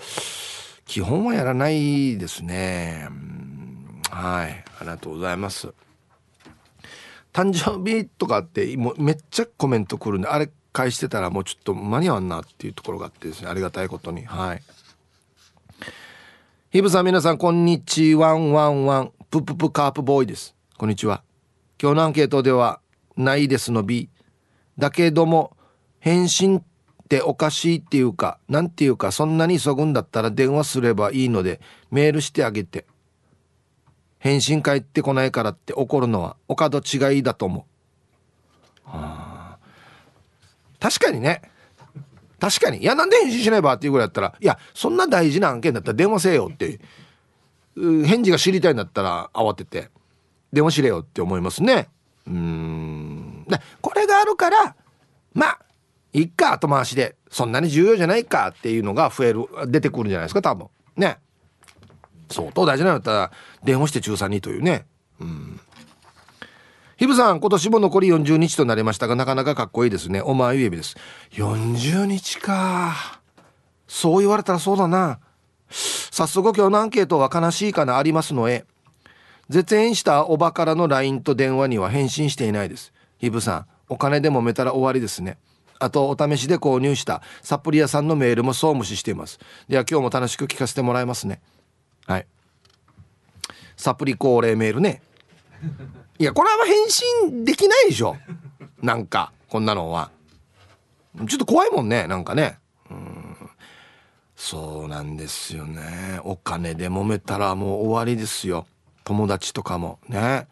[0.88, 3.08] 基本はやらないですね。
[4.10, 4.66] はい。
[4.80, 5.72] ありがとうございます。
[7.32, 13.50] 誕生日とかってもうめっちゃコメント来るんであれ返してたらもうちょっと間に合わんなっていうところがあってですね。
[13.50, 14.26] ありがたいことに。
[14.26, 14.64] はい。
[16.72, 18.32] ヒブさん皆さんこんにちは。
[18.32, 20.56] んわんわんプププカープボーイです。
[20.78, 21.22] こんにちは。
[21.82, 22.80] 今日のアンケートでは、
[23.18, 24.10] ないですの B。
[24.78, 25.58] だけども、
[26.00, 26.64] 返信っ
[27.10, 31.60] ておかしいっていうかなんていうかそんなに急ぐんだったら電話すればいいので
[31.92, 32.86] メールしてあげて
[34.20, 37.66] 返信返ってこないからって怒るのはお門違いだと思
[38.86, 39.58] う、はあ、
[40.80, 41.42] 確かにね
[42.40, 46.80] 確かにいやなんで返信しないばっていうぐらいだったらいやそんな大事な案件だったら電話せよって
[47.76, 49.90] 返事が知りたいんだったら慌てて
[50.54, 51.90] 電話しれよって思いますね。
[52.28, 53.46] うん。
[53.48, 54.76] でこれがあるから
[55.34, 55.60] まあ
[56.14, 60.68] いっか後回しでそんなに重要じゃないかっていうのが増える出てくるんじゃないですか多分。
[60.96, 61.18] ね。
[62.30, 63.32] 相当大事なんだったら
[63.64, 64.86] 電話して中3にというね。
[65.20, 65.60] うん。
[66.98, 70.22] ひぶさん今年も残り40日となりましたがなかなかかっこいいですね。
[70.22, 70.96] お前指です。
[71.32, 73.20] 40日か。
[73.88, 75.20] そう言われたらそうだな。
[75.70, 78.66] 早速今日のアンケートは悲しいかなありますのへ
[79.50, 82.94] 絶縁したおばからの LINE と電話には返信していないです。
[83.20, 85.38] ひぶさんお金で揉めたら終わりですね。
[85.78, 89.40] あとお試しで購入したサプリ屋さんのメールもそう無視しています。
[89.68, 91.42] では今日も楽しく聞かせてもらいますね。
[92.08, 92.28] はい。
[93.78, 95.02] サプリ恒例メールね。
[96.18, 98.18] いやこれは返信できないでしょ。
[98.82, 100.12] なんかこんなのは。
[101.28, 102.58] ちょっと怖いもんねなんかね。
[104.36, 106.20] そうなんですよね。
[106.24, 108.66] お金で揉めたらもう終わりですよ。
[109.04, 110.48] 友達とかもね。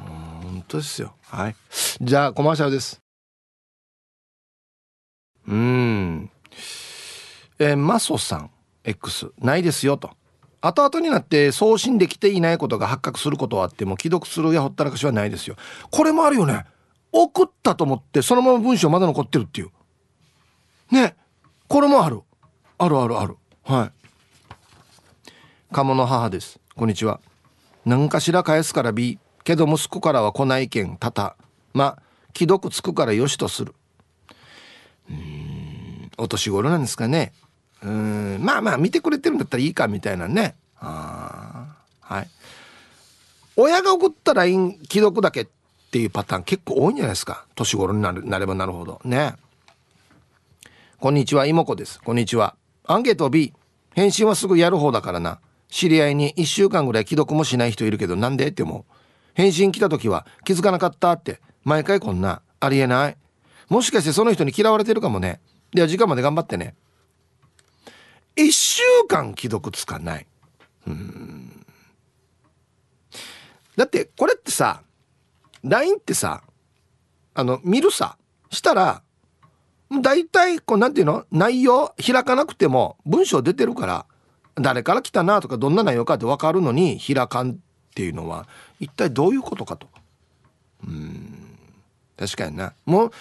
[0.00, 1.14] うん本当ですよ。
[1.22, 1.56] はい。
[2.00, 3.00] じゃあコマーシャルです。
[5.46, 6.30] うん。
[7.58, 8.50] えー、マソさん
[8.84, 10.10] X ないですよと。
[10.60, 15.56] 後々になって送信できていないことが発覚することはあっても既読するやほったらかしはないですよ。
[15.90, 16.64] これもあるよね。
[17.12, 19.70] 送ったと思ってそのまま文章まだ残ってるっていう。
[20.90, 21.16] ね。
[21.68, 22.22] これもある。
[22.80, 23.36] あるあるある。
[23.64, 25.34] はい。
[25.74, 26.60] 鴨の母です。
[26.76, 27.20] こんにちは。
[27.84, 31.36] 何かしら返すから B けど息子からは来ないけんたた。
[31.74, 31.98] ま
[32.36, 33.74] 既読つくからよしとする。
[35.10, 37.32] うんお年頃なんですかね。
[37.82, 40.54] うんまあまあ見てくれてるんだったらいいかみたいなね。
[40.78, 42.28] あはい。
[43.56, 45.46] 親が送った LINE 既読だけっ
[45.90, 47.44] ていうパターン結構多いんじゃないですか。
[47.56, 49.00] 年頃になるなればなるほど。
[49.04, 49.34] ね。
[51.00, 52.00] こんにちは妹子です。
[52.00, 52.54] こんにちは。
[52.88, 53.52] アンケート B
[53.94, 55.40] 返信はすぐやる方だからな。
[55.68, 58.84] 知り合いに1週間ぐらい既読もしない人いるけどなんでって思う。
[59.34, 61.40] 返信来た時は気づかなかったって。
[61.64, 62.40] 毎回こんな。
[62.60, 63.16] ありえない。
[63.68, 65.40] もしかしてその人に嫌われてるかもね。
[65.74, 66.74] では時間まで頑張ってね。
[68.36, 70.26] 1週間既読つかない。
[73.76, 74.82] だってこれってさ
[75.62, 76.42] LINE ってさ
[77.34, 78.16] あの見るさ
[78.50, 79.02] したら
[79.90, 81.24] 大体こうなんていうの？
[81.30, 84.06] 内容開かなくても文章出てるから
[84.54, 87.56] 誰から来たなとかどんな内容かって分かるのに開かんっ
[87.94, 88.46] ていうのは
[88.80, 89.88] 一体どういうことかと。
[90.86, 91.56] うん。
[92.18, 92.74] 確かにな。
[92.84, 93.12] もうも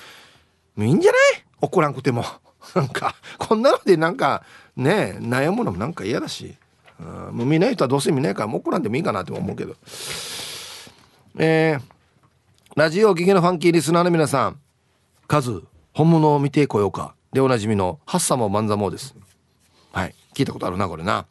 [0.77, 1.21] ういいんじゃない？
[1.61, 2.25] 怒らんくても。
[2.75, 4.43] なんかこんなのでなんか
[4.75, 6.55] ね悩むのもなんか嫌だし、
[6.99, 9.75] うん、もう見ない人はどうせ見ないからもう怒らんでもいいかなと思うけど。
[11.39, 11.81] えー、
[12.75, 14.59] ラジオギゲのファンキーリスナーの皆さん。
[15.27, 15.61] 数
[15.97, 17.15] 本物を見てこようか。
[17.33, 19.15] でおなじみのハッサモマンザモです。
[19.91, 20.13] はい。
[20.35, 21.25] 聞いたことあるなこれな。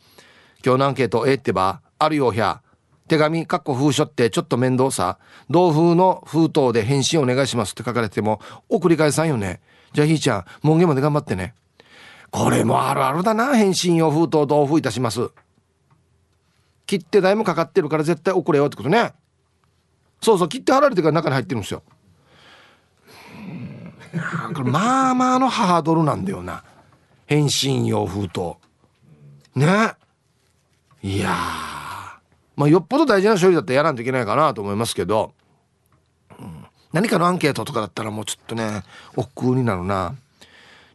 [0.64, 2.62] 今日のアンケートええってばあるよひゃ。
[3.06, 5.18] 手紙かっこ封書ってちょっと面倒さ。
[5.48, 7.70] 同封の封筒で返信お願いします。
[7.70, 9.60] って書かれても送り返さんよね。
[9.92, 11.54] じゃあひーちゃん門限まで頑張ってね。
[12.32, 13.54] これもあるあるだな。
[13.54, 15.30] 返信用封筒同封いたします。
[16.86, 19.12] 切手代もかかってるから絶対送れよってことね。
[20.20, 21.84] そうそう切って貼られてから中に入ってるんですよ。
[24.54, 26.62] これまあまあのハードルなんだよな。
[27.26, 28.54] 返信用封筒。
[29.54, 29.94] ね。
[31.02, 31.30] いや
[32.56, 35.32] まあよっぽど大事な処理だったらやらんといけないかなと思いますけど、
[36.40, 38.82] うん、何かのアンケートとかだったらもうちょっとね
[39.14, 40.14] 億劫になるな。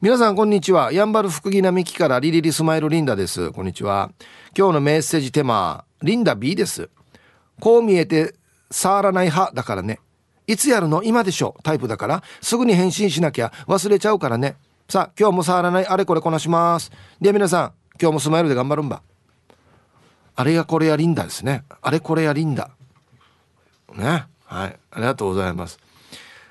[0.01, 0.91] 皆さんこんにちは。
[0.91, 3.51] やんばる福木並木からリリリスマイルリンダです。
[3.51, 4.12] こんにちは。
[4.57, 6.89] 今日のメッセージテーマリンダ B です。
[7.60, 8.34] こう見えて
[8.71, 9.99] 触らない派だからね。
[10.47, 11.04] いつやるの？
[11.04, 11.56] 今でしょ？
[11.63, 12.23] タイプだから。
[12.41, 13.51] すぐに返信しなきゃ。
[13.67, 14.56] 忘れちゃうからね。
[14.89, 15.88] さあ今日も触らない。
[15.88, 16.91] あれこれこなします。
[17.21, 19.01] で皆さん今日もスマイルで頑張るんば。
[20.36, 21.63] あれがこれやリンダですね。
[21.82, 22.71] あれこれやリンダ
[23.95, 24.25] ね。
[24.45, 24.80] はい。
[24.91, 25.80] ありがとうございます。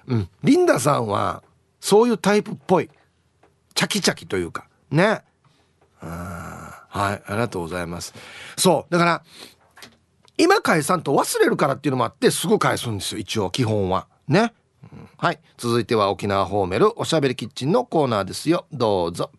[0.06, 0.28] うん。
[0.42, 1.42] リンダさんは
[1.80, 2.88] そういうタイプっぽい。
[3.74, 4.68] チャキチャキというか。
[4.90, 5.22] ね。
[6.00, 7.22] あはい。
[7.26, 8.14] ありがとうございます。
[8.56, 8.92] そう。
[8.92, 9.22] だから
[10.40, 14.06] 今返さんと忘れるからっていうのもあってすぐ返すんですよ一応基本は。
[14.26, 14.52] ね、
[14.92, 15.40] うん、はい。
[15.58, 18.66] 続いては沖縄ホーメルおしゃべりキッチンのコーナーですよ。
[18.72, 19.30] どうぞ。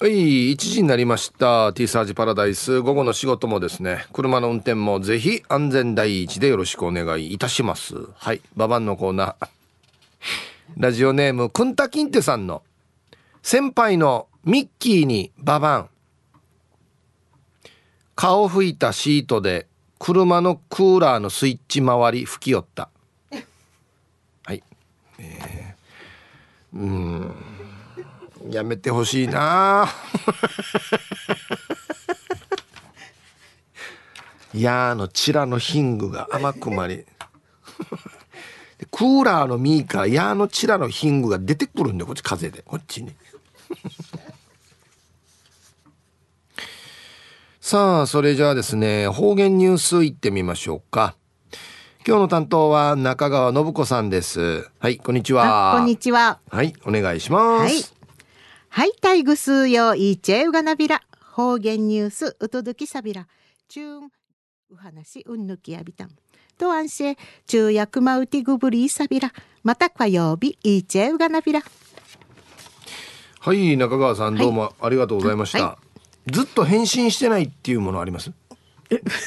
[0.00, 1.72] はい1時になりました。
[1.72, 2.80] T サージパラダイス。
[2.82, 7.94] 午後の仕事もですね車の運転もぜひ安全第一でよろしくお願いいたします。
[8.14, 8.42] はい。
[8.54, 9.48] ババンのコーナー。
[10.76, 12.62] ラジオネームくんたきんてさんの。
[13.42, 15.90] 先輩のミッキーにババン。
[18.18, 19.68] 顔拭いたシートで
[20.00, 22.88] 車のクーラーのスイッチ周り吹き寄った。
[24.44, 24.64] はい、
[25.20, 27.32] えー、うん。
[28.50, 29.86] やめてほしいな。
[34.52, 37.04] やーのチラのヒングが甘くまり
[38.90, 42.62] クーラーのミーカーやーのチラのヒングが出てくるんだよこっち風で。
[42.62, 43.14] こっちに。
[47.68, 51.16] さあそれじゃあですね方言ニュースいってみましょうか。
[52.06, 54.70] 今日の担当は中川信子さんです。
[54.78, 55.74] はいこんにちは。
[55.76, 56.38] こんにちは。
[56.50, 57.94] はいお願いします。
[58.70, 63.26] はい、タイグスーヨーイーチェウガナビラ方言ニュースうとどきさびら。
[63.68, 64.10] チューン
[64.70, 66.10] う話うんぬきやびたん。
[66.56, 69.30] とあんし昼夜まうてぐぶりいさびら。
[69.62, 71.60] また火曜日イーチェウガナビラ
[73.40, 75.87] はい中川さんどうもありがとうございました、はい、
[76.30, 78.32] ずっと返信してないっていうものあります？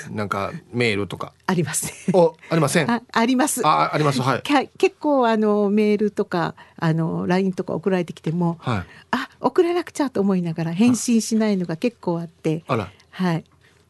[0.09, 1.33] なんかメールとか。
[1.45, 2.89] あります、ね、おありません？
[2.89, 3.61] ああります。
[3.65, 4.21] ああります。
[4.21, 4.41] はい。
[4.77, 12.89] 結構あのメールとかあのラインとか送られてきても、はい、あ送らなくちゃと思いながら返信しないのが結構あってあら。
[13.11, 13.43] はい。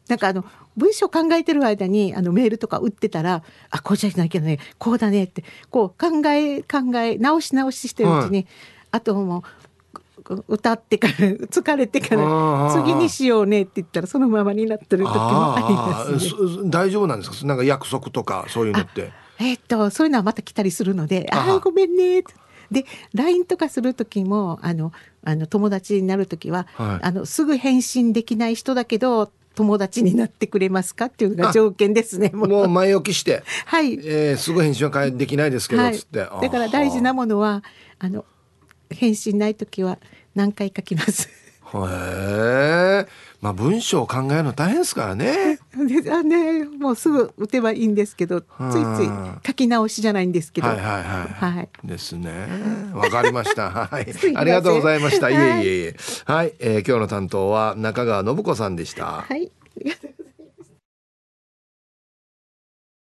[0.10, 0.44] なんかあの
[0.76, 8.48] 文章考えてる間にあのメールとか打ってたらあこうじゃなきゃねこうだねってこう考え考え直し直ししてるうちに、はい、
[8.92, 9.44] あともう
[10.48, 15.74] 歌ってから疲れてから次にしようねって言ったらそのままになってる時もあり
[16.14, 17.46] ます、ね、大丈夫なんですか？
[17.46, 19.12] なんか約束とかそういうのって。
[19.40, 22.24] えー、っとそういうのはまた来たりするので「ああごめんね」
[22.70, 24.92] で LINE とかする時もあの
[25.24, 32.32] あの友達になる時は、はい、あのすぐ返信できない人だけど友達になってくれますかっていうのが条件ですね。
[32.34, 32.70] もう。
[32.70, 36.20] 前置きして、はい、えー、すぐ返信はできないですけど、はい、つって。
[36.20, 37.64] だから大事なものは
[38.00, 38.24] あの
[38.90, 39.98] 返信ない時は
[40.36, 41.30] 何回書きます。
[41.74, 43.08] へえ。
[43.40, 45.60] まあ文章を考えるの大変ですからね。
[46.04, 48.48] であねもうすぐ打てばいいんですけどつい
[48.98, 49.10] つい
[49.46, 50.68] 書き直しじゃないんですけど。
[50.68, 51.56] はいはいはい。
[51.56, 52.48] はい、ですね。
[52.94, 53.72] わかりました。
[53.90, 54.14] はい。
[54.36, 55.30] ありがとうございました。
[55.30, 55.96] いえいえいえ。
[56.26, 59.26] はい、えー、今日の担当は中川信子さんでした。
[59.28, 59.52] はい。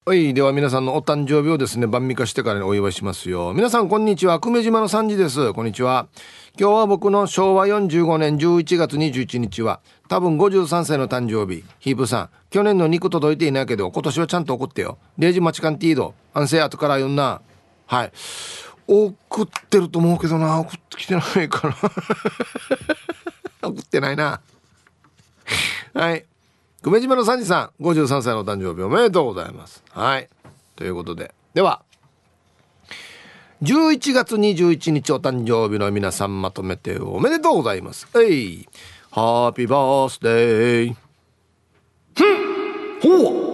[0.09, 0.35] はい。
[0.35, 3.53] では皆さんのお誕生日をですね、晩味化してからにお祝いしますよ。
[3.57, 4.39] 皆さん、こんにちは。
[4.39, 5.53] 久米島の三時です。
[5.53, 6.07] こんにちは。
[6.57, 11.65] 今日は僕の昭和45年11月21日は、多分53歳の誕生日。
[11.81, 14.99] ヒープさん、去年の肉届いていないけど、今年はちゃんと送ってよ。
[15.19, 16.15] 0時待ちかんティード。
[16.33, 17.41] 安静後から読んな。
[17.87, 18.13] はい。
[18.87, 20.61] 送ってると思うけどな。
[20.61, 21.77] 送ってきてないかな。
[23.71, 24.41] 送ってないな。
[25.95, 26.25] はい。
[26.83, 29.83] 久米島の三時さん53歳の誕生日おめでとうございます。
[29.91, 30.29] はい。
[30.77, 31.35] ということで。
[31.55, 31.83] では
[33.63, 38.07] 11月21日お誕生日の皆さんまとめておめでとうございます。
[38.15, 38.69] えい。
[39.11, 40.97] ハッピーバースデー
[42.15, 43.21] ふん。
[43.23, 43.47] ほ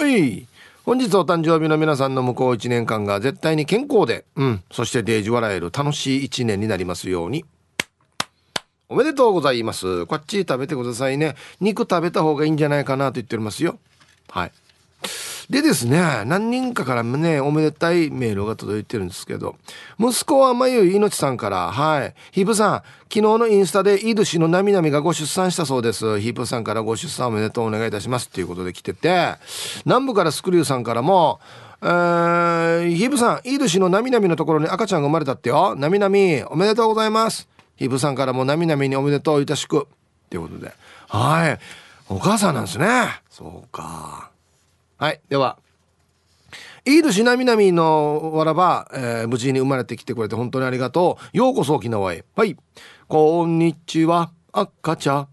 [0.00, 0.06] う。
[0.06, 0.46] えい。
[0.84, 7.44] 本日お誕生日の皆さんの向こう1年間が絶対に健康で、うん、そしてデージ笑える楽しい1年になりますように。
[8.92, 10.04] おめでとうございます。
[10.04, 11.34] こっち食べてくださいね。
[11.60, 13.78] 肉食べた方がいいんじゃないかなと言っておりますよ。
[14.28, 14.52] はい。
[15.48, 19.56] でですね、何人かからね、おめでたいメールが届いてるんですけど、
[19.98, 22.14] 息子はまゆいのちさんから、はい。
[22.32, 22.72] ヒープさん、
[23.04, 26.20] 昨日のインスタでイドシのなみなみがご出産したそうです。
[26.20, 28.28] ヒープさんからご出産おめでとうお願いいたします。
[28.28, 29.34] っていうことで来てて、
[29.84, 31.40] 南部からスクリューさんからも、
[31.82, 35.74] えー、ヒープさん、イドシのなみなみのところに赤ちゃんが生まれたってよ。
[35.74, 37.51] なみなみ、おめでとうございます。
[37.82, 39.88] イブさんからもなみなみにおめでとういたしく。
[40.30, 40.72] ということで。
[41.08, 41.58] はい。
[42.08, 42.86] お母さんなんですね。
[43.28, 44.30] そうか。
[44.98, 45.20] はい。
[45.28, 45.58] では。
[46.84, 51.36] いい年なみなみのわらば、えー、無事に生まれてきてくれて本当にありがとう。
[51.36, 52.24] ようこそ沖縄へ。
[52.36, 52.56] はい。
[53.08, 54.30] こんにちは。
[54.52, 55.28] 赤ちゃん。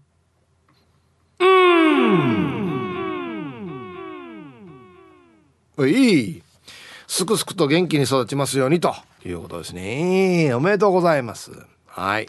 [5.78, 5.88] うん。
[5.88, 6.42] いい。
[7.06, 8.94] すくすくと元気に育ちますようにと
[9.24, 10.52] いうことですね。
[10.54, 11.52] おめでとうございます。
[11.92, 12.28] はい。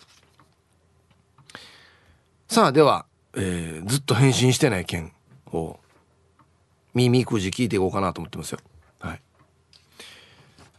[2.47, 3.05] さあでは、
[3.35, 5.13] えー、ずっと返信してない件
[5.53, 5.79] を
[6.95, 8.59] 耳くじ聞いていこうかなと思ってますよ。
[8.99, 9.21] はい、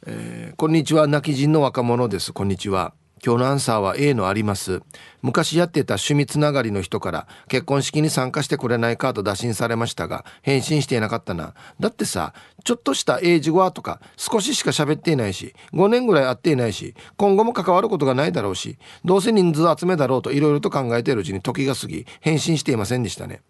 [0.07, 1.07] えー、こんにちは。
[1.07, 2.33] 泣き人の若者です。
[2.33, 2.93] こんにちは。
[3.25, 4.83] 今日のアンサーは A のあります。
[5.23, 11.55] 昔やってた趣味つながりの人から結婚式に参加してくれないかと打診されましたが返信していなかったな。
[11.79, 23.43] だってさ、ちょっとした英字語はとか少ししか喋っていないし、5年ぐらい会っていないし、今後も関わることがないだろうし、どうせ人数集めだろうといろいろと考えているうちに時が過ぎ、返信していませんでしたね。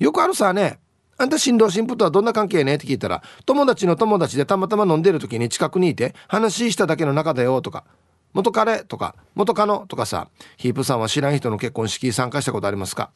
[0.00, 0.80] よくあるさね、
[1.16, 2.74] あんた新郎新婦とはどんな関係ね？
[2.74, 7.84] って聞いたら、友達の友達でたまたま飲んでる時に近くにいて、話しただけの中だよとか、
[8.36, 10.28] 元彼とか、元カノとかさ、
[10.58, 13.10] ヒープさんは知らん人の結婚式参加したことありますか？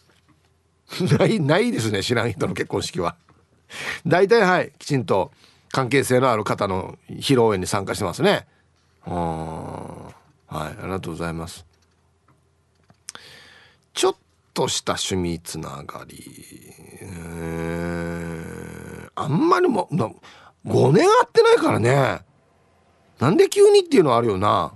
[1.18, 3.16] ない、ないですね、知らん人の結婚式は。
[4.06, 5.30] 大体はい、きちんと
[5.72, 8.46] 関係性のある方の披露宴に参加してますね。
[9.06, 9.14] うん。
[9.14, 10.12] は
[10.52, 11.66] い、ありがとうございます。
[13.92, 14.16] ちょっ
[14.54, 16.72] とした趣味つながり。
[19.14, 22.20] あんまりも5年会ってないからね
[23.18, 24.72] なんで急にっていうのはあるよな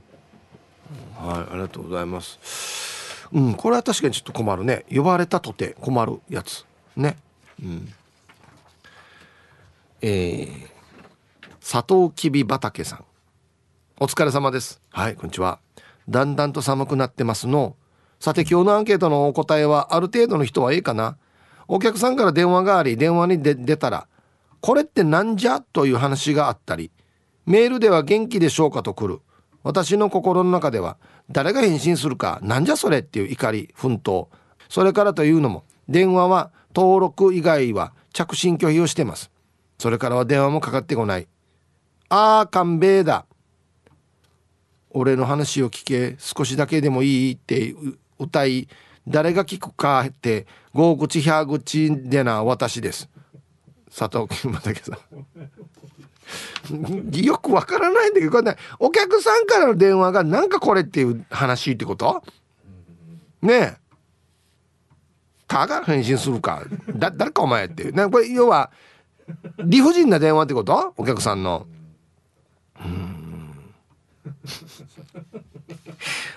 [1.25, 3.29] はいありがとうございます。
[3.33, 4.85] うんこれは確かにちょっと困るね。
[4.95, 6.67] 呼ばれたとて困るやつ。
[6.97, 7.17] ね。
[7.63, 7.93] うん。
[10.03, 10.69] えー、
[11.61, 13.05] 佐藤きび畑さん。
[13.99, 14.83] お疲れ様です。
[14.91, 15.59] はいこんにちは。
[16.09, 17.75] だんだんと寒くなってますの。
[18.21, 21.17] さて今日のアンケートのお答えはある程度の人はいいかな。
[21.69, 24.07] お客さんから電話があり電話に出たら
[24.61, 26.91] 「これってなんじゃ?」という話があったり
[27.47, 29.21] メールでは「元気でしょうか?」と来る。
[29.65, 30.99] 私の心の中では
[31.31, 34.29] 誰が返信するかなんじゃそれっていう怒り奮闘。
[34.69, 39.31] それからというのも電話は登録以外は着信拒否をしてます。
[39.79, 41.27] それからは電話もかかってこない。
[42.11, 43.27] あー勘弁だ。
[44.91, 47.75] 俺の話を聞け少しだけでもいいって
[48.19, 48.69] 歌い
[49.09, 53.09] 誰が聞くかって5口100口でな私です。
[53.97, 54.99] 佐藤君畑さん
[57.23, 62.23] よくわからないんだけどこれ、ね、お客さんからの電話がなんかこれっていう話ってこと？
[63.43, 63.77] ねえ。
[65.47, 66.63] たが返信するか。
[66.97, 68.71] だ誰かお前ってなんかこれ要は
[69.59, 70.95] 理不尽な電話ってこと？
[70.97, 71.67] お客さんの。
[72.85, 73.55] うん。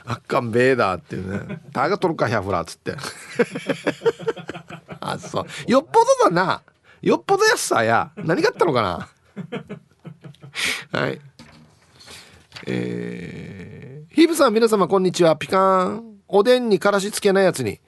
[0.05, 1.61] あっかんべえだっていうね。
[1.73, 2.95] たが取るかヒャフラっつって。
[5.01, 5.71] あそう。
[5.71, 6.61] よっぽどだな。
[7.01, 8.11] よっぽど安さや。
[8.17, 9.07] 何があったのかな？
[10.91, 11.19] はい。
[12.65, 15.35] えー、ヒーブさん皆様こんにちは。
[15.35, 16.17] ピカーン。
[16.27, 17.79] おでんにからしつけないやつに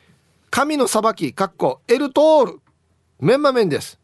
[0.49, 2.59] 神の裁きかっこエルトール。
[3.19, 3.99] メンマメンです。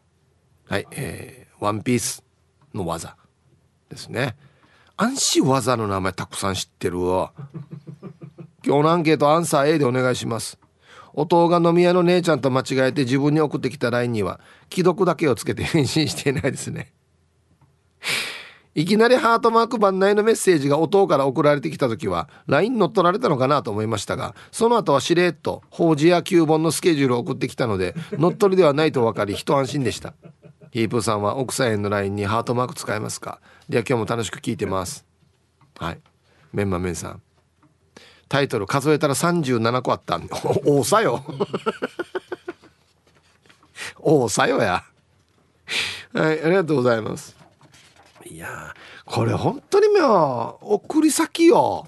[0.67, 2.23] はいえー、ワンピース
[2.73, 3.15] の技
[3.89, 4.35] ですね。
[4.97, 7.31] 暗視技の名前たくさん知ってるわ。
[8.65, 10.57] 今日のアンケートアンサー A でお願いします。
[11.13, 16.94] 弟が飲み屋の姉ちゃんと間違えて自分に送ってきた LINE には既読だけをつけて返信していないですね。
[18.77, 30.13] いきなりハートマーク番内のメッセージが音から送られてきた時は LINE 乗っ取られたのかなと思いましたがその後はしれっと法事や9本のスケジュールを送ってきたので 乗っ取りではないと分かり一安心でした。
[30.71, 33.39] ヒープーさんは奥さんへの LINE にハートマーク使えますか？
[33.69, 35.05] では今日も楽しく聞いてます。
[35.79, 35.99] はい。
[36.51, 37.21] メンマメンさん。
[38.27, 40.17] タイトル数えたら37個あった。
[40.17, 40.27] ん
[40.65, 41.23] おおさよ。
[43.99, 44.83] おおさよや。
[46.13, 47.34] はいありがとうございます。
[48.25, 48.73] いや
[49.05, 51.87] これ本当にもう送り先よ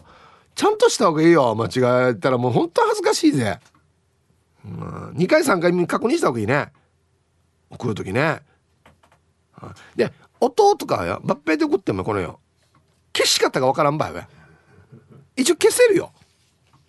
[0.58, 1.54] ちゃんとした方がいいよ。
[1.54, 3.60] 間違えたらもう本当恥ずかしいぜ、
[4.66, 6.72] うん、2回3回確認した方がいいね。
[7.70, 8.40] 送る時ね。
[9.96, 11.22] で音とかよ。
[11.24, 12.40] 抜兵で送ってもこのよ
[13.16, 14.28] 消し方がわからんばいわ
[15.36, 16.12] 一応消せるよ。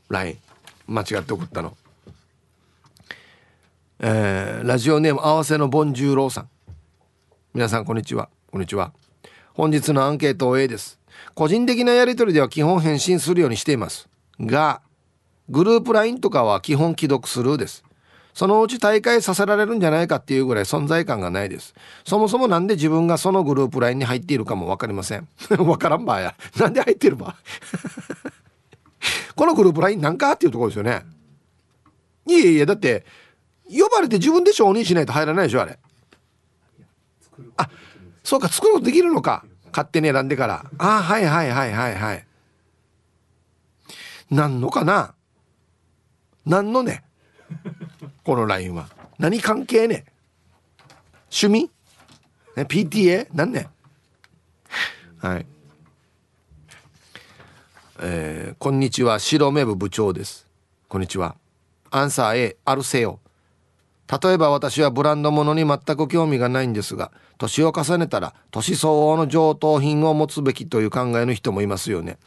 [0.08, 0.38] LINE
[0.86, 1.76] 間違って送ったの。
[4.00, 6.48] えー、ラジオネーム合わせのボンジューローさん。
[7.52, 8.30] 皆さんこんにちは。
[8.50, 8.94] こんにちは。
[9.58, 11.00] 本日のアンケート A です。
[11.34, 14.08] 個人的なやり取りでは基本返信するようにしています。
[14.38, 14.82] が
[15.48, 17.82] グループ LINE とかは基本既読スルーです。
[18.34, 21.74] そのうち大会させられるんじゃないかっていうぐらい存在感がないです。
[22.04, 25.26] そもそもなんで自分がそのグループ LINE に入っているかも分かりません。
[25.50, 26.36] 分からんばや。
[26.56, 27.34] なんで入ってるば？
[29.34, 31.04] このグループ LINE なんかっていうところですよね。
[32.28, 33.04] いえいえだって
[33.68, 35.80] 呼ばれて自分で承認しないと入らないでしょあれ。
[37.56, 37.68] あ
[38.22, 39.44] そうか作ることできるのか。
[39.68, 40.64] 勝手に選んでから。
[40.78, 42.26] ああはいはいはいはいはい。
[44.30, 45.14] なんのかな？
[46.44, 47.04] なんのね？
[48.24, 48.88] この LINE は。
[49.18, 50.04] 何関係ね？
[51.30, 51.70] 趣味？
[52.56, 53.28] ね PTA?
[53.34, 53.68] なんね？
[55.18, 55.46] はい。
[58.00, 59.18] えー、こんにちは。
[59.18, 60.46] 白目部部長です。
[60.88, 61.36] こんにちは。
[61.90, 63.18] アンサー A あるせよ
[64.10, 72.18] 例えば私はブランド物に全く興味がないんですが年を重ねたら年相応の上等品を持つべきという考えの人もいますよね。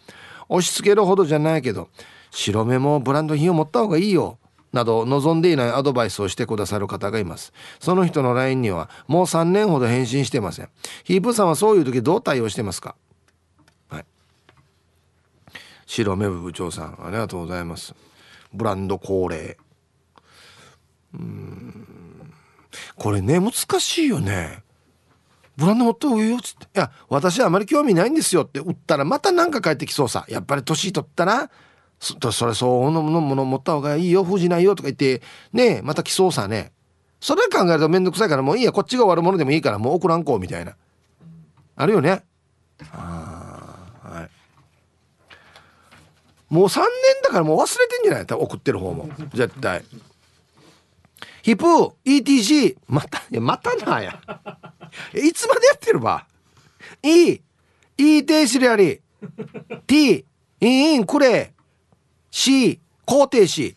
[0.48, 1.90] 押し付けるほどじゃないけど
[2.30, 4.38] 白目もブランド品を持った方がいいよ
[4.74, 7.52] など望んでいないアドバイスをしてくださる方がいます。
[7.80, 10.70] その人の LINE にはもう3年ほど返信してません。
[11.04, 12.96] ヒープさんはそういう時どう対応してますか？
[13.90, 14.06] はい。
[15.86, 17.96] 白目部長さんありがとうございます。
[18.54, 19.58] ブランド恒例
[21.14, 21.88] うん。
[22.95, 24.64] これね難しいよね。
[25.57, 30.26] ブランド持った方がいよっつって「いや私はあまり興味ないんですよ」って売ったらまた何か返ってきそうさ。
[30.30, 31.49] やっぱり年取ったら
[31.99, 35.22] そそれ相応のもの持った方がいいよ封じないよとか言って
[35.53, 36.72] ねまた来そうさね。
[37.20, 40.76] それ考えると面倒くさいからもういいやこっちが悪者でもいいからもう送らんこうみたいな。
[41.76, 42.24] あるよね。
[42.93, 44.30] あはい。
[46.49, 46.86] もう3年
[47.24, 48.26] だからもう忘れてんじゃない？
[48.28, 49.07] 送ってる方も。
[49.36, 49.84] 絶対。
[51.42, 54.20] ヒプー ETC またいやまたなや。
[55.14, 56.26] いつまでやってるば
[57.04, 57.42] ？E
[57.98, 59.02] E 停止であり
[59.88, 60.26] T
[60.60, 61.54] インインクレ
[62.30, 63.76] C 肯定詞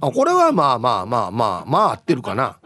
[0.00, 2.58] あこれはまあまあまあまあまあ合ってるかな。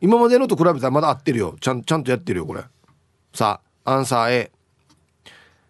[0.00, 1.56] 今までのと比べたらまだ合ってるよ。
[1.60, 2.62] ちゃんちゃんとやってるよこれ。
[3.32, 4.52] さあアンサー A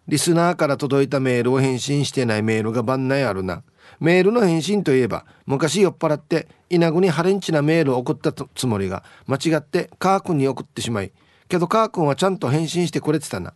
[0.07, 3.63] リスナーから届いたメールを返信してないメールが番内あるな。
[3.99, 11.11] メールの返信といえば昔酔っ払って稲子にハレンチなメールを送ったつもりが間違ってカー君に送ってしまい
[11.47, 13.53] けどカー君はちゃんと返信してくれてたな。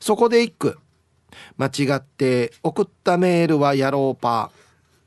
[0.00, 0.78] そこで一句。
[1.56, 4.50] 間違って送ったメールはやろうパ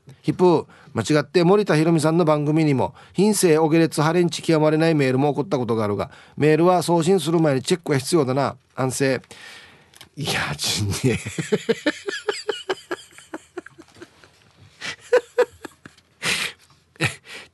[0.08, 8.56] ーヒップ間違って森田ひろみさんの番組にも品性お下劣ハレンチ極まれないメールも送ったことがあるがメールは送信する前にチェックが必要だな。
[8.74, 9.22] 安静。
[10.16, 11.18] いやちんね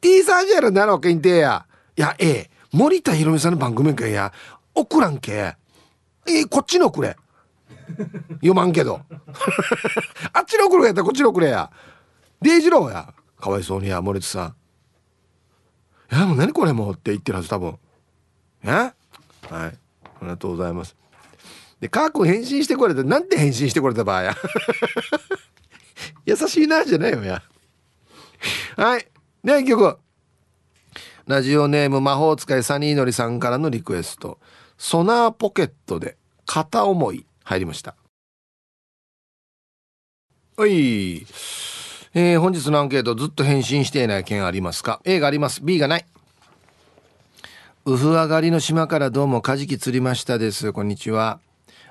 [0.00, 1.66] T サージャルなのけんてや。
[1.96, 2.50] いやええ。
[2.72, 4.32] 森田ひろみさんの番組かいや。
[4.74, 5.56] 送らんけ。
[6.26, 7.16] ええこっちのくれ。
[8.34, 9.00] 読まんけど。
[10.32, 11.70] あっちのくれやったらこっちのくれや。
[12.40, 13.12] デイジローや。
[13.38, 14.54] かわいそうにや森田さん。
[16.14, 17.78] いやもう何これもうって言ってるはず多分。
[18.62, 18.70] え？
[18.70, 18.92] はい。
[19.50, 19.72] あ
[20.22, 20.96] りがとうございます。
[21.80, 24.36] でカー君返信してこれてなんて返信してこれた場合や。
[26.26, 27.42] 優しいなじゃないよや。
[28.76, 29.06] はい。
[29.42, 29.98] では一曲
[31.26, 34.38] ラジオネーム魔法使いサニーのりさんからのリクエスト。
[34.76, 36.16] ソナーポケットで
[36.46, 37.94] 片思い入りました。
[40.56, 41.26] はい。
[42.12, 45.62] えー、本日のアンケートずっと返信していない件ありますか？A があります。
[45.62, 46.06] B がない。
[47.84, 50.72] ウフ上がりの島からどうもカジキ釣りましたです。
[50.72, 51.40] こんにちは。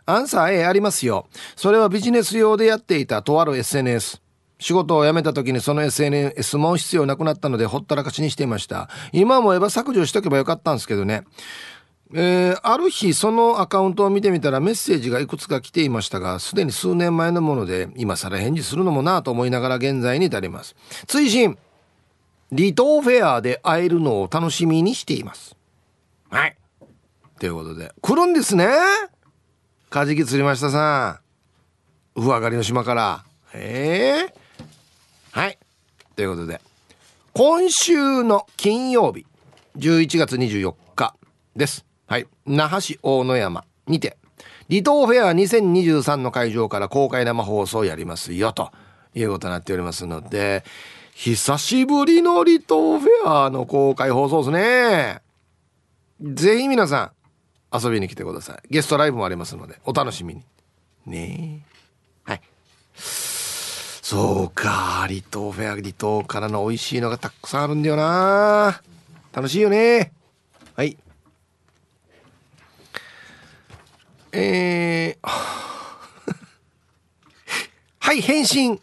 [0.09, 1.27] アンサー A ありますよ。
[1.55, 4.21] それはビジネス用でやっていたとある SNS
[4.59, 8.89] 仕事を辞めた時にその SNS も必要なくなったのでほったらかしにしていました。
[9.13, 11.23] 今思えば削除しとけばよかったんですけどね。
[12.13, 20.75] えー、ある日そのアカウントを見てみたらメッセージがいくつか来ていましたがすでに数年前のもので今更返事するのもなと思いながら現在に至ります。
[21.07, 21.57] 追伸。
[22.51, 25.55] 離島フェアで会えるのを楽しみにしています。
[26.31, 26.57] はい。
[27.39, 27.93] ということで。
[28.01, 28.67] 来るんですね。
[29.89, 31.19] カジキ釣りましたさ
[32.15, 32.21] ん。
[32.21, 33.25] 上がりの島から。
[33.55, 34.33] ええ、
[35.31, 35.57] はい。
[36.15, 36.61] ということで。
[37.33, 39.25] 今週の金曜日。
[39.77, 41.15] 11月24日。
[41.55, 41.87] です。
[42.05, 42.27] はい。
[42.45, 44.17] 那覇市大野山にて。
[44.69, 48.69] 離島フェア2023の会場から公開生放送やりますよと。
[49.15, 50.63] いうことになっておりますので。
[51.15, 55.21] 久しぶりの離島フェアの公開放送ですね。
[56.21, 57.18] ぜひ皆さん
[57.71, 58.59] 遊びに来てください。
[58.69, 60.43] ゲストライブもありますのでお楽しみに。
[61.05, 61.63] ね
[62.25, 62.31] え。
[62.31, 62.41] はい。
[62.95, 64.69] そうか
[65.07, 68.81] 離島フェア離島からの美味しいのがたくさんあるんだよな。
[69.31, 70.11] 楽しいよね。
[70.75, 70.97] はい。
[74.31, 75.29] えー、
[77.99, 78.81] はい返信。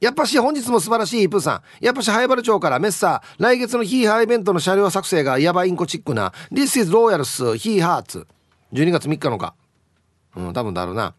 [0.00, 1.84] やっぱし本日も素晴らしいイプーさん。
[1.84, 3.42] やっぱし灰原町からメッサー。
[3.42, 8.26] 来月のヒーハーイベントの車両作成がヤバインコチックな This is Royals ヒーハーツ。
[8.72, 9.54] 12月3日のか。
[10.36, 11.14] うん、多分だろうな。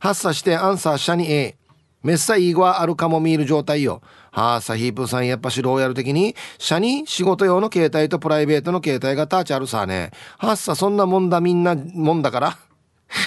[0.00, 1.56] 発作してアンサーシャニ A。
[2.02, 4.02] メッサイーゴはあるかも見る状態よ。
[4.30, 10.10] はあ、サヒープさんやっぱしローヤル的に、社に仕事用の携帯とプライベートの携帯がターチあるさね。
[10.36, 12.58] はっさ、そんなもんだみんなもんだから。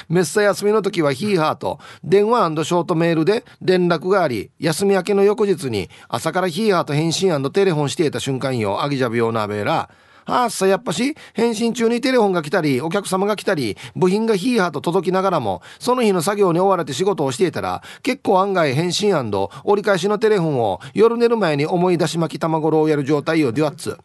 [0.10, 9.90] メッサ休みの時はヒーハーと電話ショートメールで連絡があり、休み明けの翌日に朝からヒーハーと返信テレフォンしていた瞬間よ、アギジャビオナベーラ。
[10.30, 23.98] あっさやっぱし返信中にテレフォンが来たりお客様が来たり部品がヒーハーと届きながらもその日の作業に追われて仕事をしていたら結構案外返信折り返しのテレフォンを夜寝る前に思い出し巻き卵ローヤル状態をデュアッツ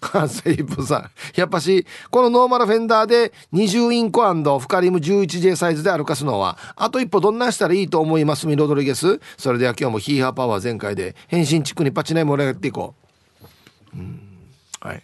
[0.00, 4.22] 関西部さんやっぱしこのノーマルフェンダーで20インコ
[4.58, 8.46] フカリム 11J サイズで歩かすのはあと一歩どんなしたらいいと思います？
[8.46, 12.94] ミロドリゲスそれでは今日もヒーハーパワー全開で返信地区にパチナイ盛り上がっていこ
[13.94, 13.98] う。
[13.98, 14.20] うん。
[14.80, 15.02] はい。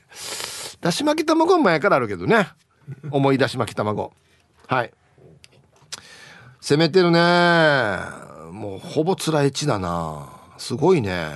[0.81, 2.49] だし巻き卵は前からあるけどね。
[3.11, 4.13] 思い出し巻き卵。
[4.67, 4.93] はい。
[6.61, 7.19] 攻めてるね。
[8.53, 10.29] もうほぼつらい地だな。
[10.57, 11.31] すごいね。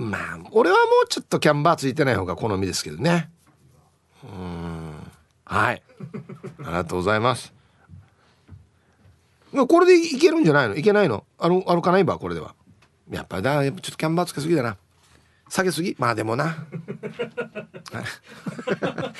[0.00, 3.30] まあ俺はもうちょっとキャンバーついてない方が好みですけどね。
[4.24, 4.94] うん。
[5.44, 5.82] はい。
[6.60, 7.52] ありがとうございます。
[9.52, 10.76] これでいけるんじゃないの？
[10.76, 11.24] いけないの？
[11.38, 12.54] 歩歩かないばこれでは。
[13.10, 14.76] やっぱりだやっぱちょっとキャンバーつけすぎだな。
[15.48, 15.96] 下げすぎ？
[15.98, 16.56] まあでもな。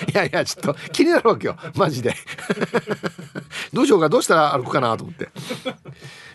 [0.09, 1.57] いやいやちょっと気になるわけよ。
[1.75, 2.15] マジで。
[3.75, 4.09] どうしようか？
[4.09, 5.29] どうしたら歩くかなと思って。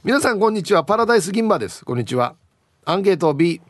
[0.04, 0.84] 皆さんこんにちは。
[0.84, 1.86] パラダイス銀馬です。
[1.86, 2.36] こんにちは。
[2.84, 3.62] アンケート B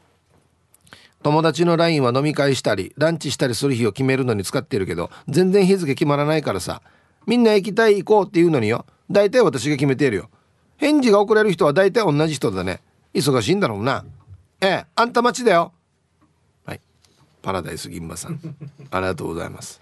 [1.25, 6.83] 友達の LINE は飲み会したりランチしたりする日を決めるのに使ってるけど全然日付決まらないからさ。
[7.25, 8.85] みんな行きたい行こうって言うのによ。
[9.09, 10.29] 大体私が決めているよ。
[10.77, 12.79] 返事が遅れる人は大体同じ人だね。
[13.15, 14.05] 忙しいんだろうな。
[14.61, 15.73] ええあんた待ちだよ。
[16.63, 16.81] はい。
[17.41, 18.39] パラダイス銀馬さん。
[18.91, 19.81] ありがとうございます。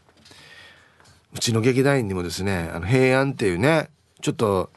[1.33, 3.89] うちの劇団員にもですねあの平安っていうね
[4.21, 4.69] ちょっと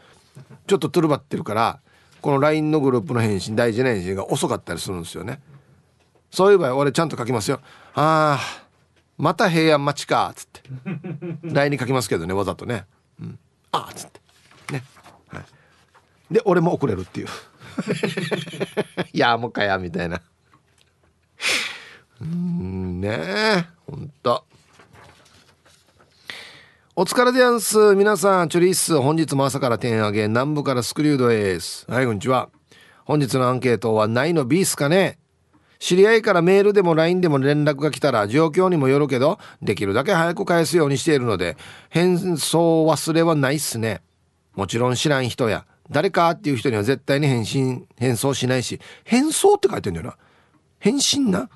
[0.66, 1.78] ちょっとトゥルバってるから
[2.20, 5.38] この LINE のグループの返信大事な返信が遅かったりするんですよね。
[6.36, 7.60] そういう場合俺ちゃんと書きますよ。
[7.94, 8.68] ああ
[9.16, 10.60] また平安町かっつって。
[11.44, 12.84] LINE に書きますけどねわざとね、
[13.18, 13.38] うん、
[13.72, 14.20] あっつって。
[14.74, 14.82] ね、
[15.28, 15.44] はい、
[16.30, 17.28] で俺も遅れるっていう。
[19.14, 20.20] いやもうかやみたいな。
[22.20, 24.44] うんねえほんと。
[26.96, 27.94] お疲れでやんす。
[27.94, 32.50] 皆さんチョリース本日も朝から点上げ南部からスクリュードですはいこんにちは。
[33.06, 35.18] 本日のアンケートはないの B っすかね？
[35.78, 41.56] 知り合いからメールでも LINE でも連絡が来たら状況にもよるけどできるだけ早く返すようにしているので
[41.90, 44.02] 返送忘れはないっすね。
[44.54, 50.16] もちろん知らん人や誰かっていう人には絶対に返信返送しないし返送って書いてんだよな。
[50.78, 51.48] 返信な。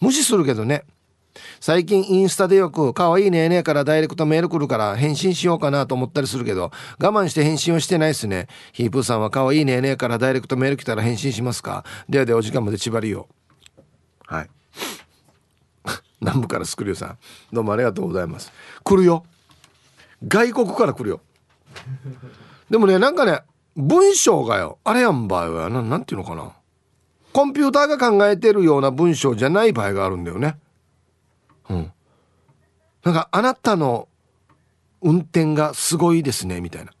[0.00, 0.84] 無視するけどね。
[1.60, 8.48] 最近インスタでよく「可愛いねえねえ」からダイレクトメール来るから返信しようかなと思ったりするけど我慢して返信をしてないっすね。
[8.74, 11.84] ヒープーさんは可愛いねえねえからダイレクトメール来たら返信しますか？
[12.06, 13.28] ではではお時間まで縛りよ
[14.32, 14.50] はい
[16.20, 17.18] 南部からスクリューさん
[17.52, 18.52] どうもありがとうございます
[18.82, 19.24] 来るよ
[20.26, 21.20] 外国から来るよ
[22.70, 23.42] でもねなんかね
[23.76, 26.52] 文章がよあれやん場合はななんていうのかな
[27.32, 30.58] コンピューターが考えてるような文章じゃない場合があるんだよね。
[31.70, 31.92] うん。
[33.04, 34.08] なんか、あなたの
[35.00, 36.92] 運転がすごいですね、みたいな。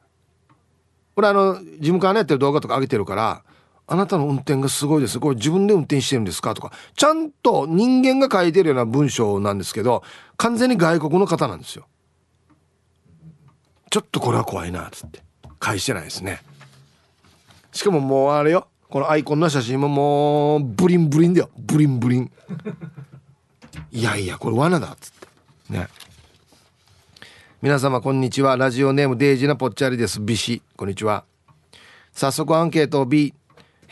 [1.14, 3.42] これあの、事務官のやってる動画とか上げてるから、
[3.86, 5.20] あなたの運転がすごいです。
[5.20, 6.54] これ自分で運転してるんですか？
[6.54, 10.02] とか、ちゃんと人間が書いてるような文章なんですけど、
[10.36, 11.86] 完全に外国の方なんですよ。
[13.90, 15.22] ちょっとこれは怖いな、つって。
[15.58, 16.42] 返してないですね。
[17.72, 18.68] しかももうあれよ。
[18.88, 22.30] このアイコンの写真ももうブリンブリンだよブリンブリン
[23.90, 25.88] いやいやこれ罠だっつってね
[27.62, 31.24] 皆様こんにちはラジオネームデイジーなぽっちゃりですビシこんにちは
[32.12, 33.32] 早速アンケート B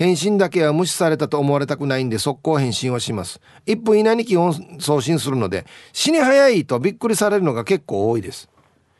[0.00, 3.38] 返信だけは無視されたと思われたくないんで速攻返信はします。
[3.66, 8.48] 1分以内に基本送信するので死に早いとびっくりされるのが結構多いです。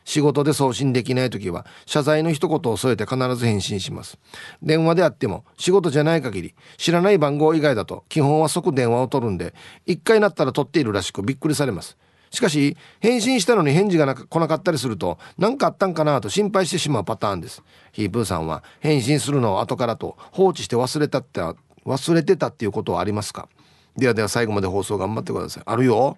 [0.05, 4.19] 仕事で送信できない時は謝罪の一言を添えて必ず返信します。
[4.61, 9.55] 電話であっても仕事じゃない限り知らない番号以外だと基本は即電話を取るんで
[9.87, 11.97] 一回なったら取っているらしくびっくりされます。
[12.31, 17.61] しかし返信したのに返事がな来なかったりすると何かあったんかなと心配してしまうパターンです。
[17.91, 21.41] ヒープーさんは返信するのを後からと放置して忘れたって
[21.85, 23.49] 忘れてたっていうことはありますか？
[23.97, 25.63] ではでは最後まで放送頑張ってください。
[25.65, 26.17] あるよ、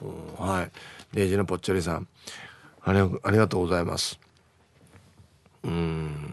[0.00, 0.06] う
[0.42, 0.70] ん、はい。
[1.12, 2.08] レイジのぽっちゃりさん。
[2.82, 4.18] ありありがとうございます。
[5.64, 6.32] うん。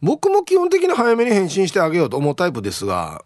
[0.00, 3.22] 僕も基本的に早めに返信してあげようと思うタイプですが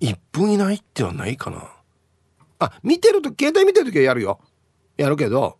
[0.00, 1.73] 1分以内ってはないかな。
[2.58, 4.40] あ見てると携帯見てる時はやるよ。
[4.96, 5.58] やるけど。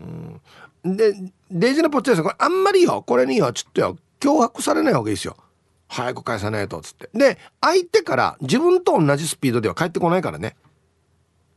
[0.00, 0.96] うん。
[0.96, 1.14] で
[1.50, 3.02] デイジのポッチャさんこれあんまりよ。
[3.06, 3.52] これによ。
[3.52, 3.96] ちょっとよ。
[4.20, 5.36] 脅迫されない方がいいですよ。
[5.88, 7.08] 早く返さないとっつって。
[7.14, 10.56] で相手から自分と同じスピードでは返ってこないからね。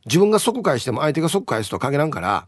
[0.05, 2.47] 自分が即返しても相手が即返すとは限らんから。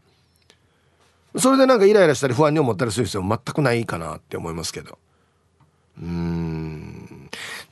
[1.36, 4.98] それでなんかイライラしたり不安に思ったりする必要全くないかなって思いますけど。
[6.00, 6.73] うん。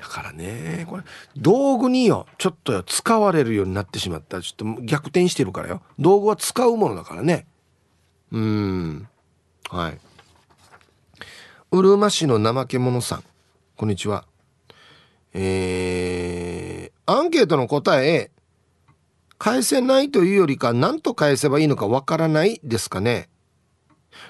[0.02, 1.04] だからねこれ
[1.36, 4.38] 道具によちょっとよ使われるようになってしまった。
[4.38, 5.82] らちょっと逆転してるからよ。
[5.96, 7.46] 道具は使うものだからね。
[8.32, 9.08] うん。
[9.70, 10.00] はい。
[11.70, 13.24] うるま市の怠け者さん。
[13.76, 14.24] こんにちは。
[15.34, 18.32] えー、アンケートの答え
[19.38, 23.28] 返せないというよりか何と返せばいいのかわからないですかね。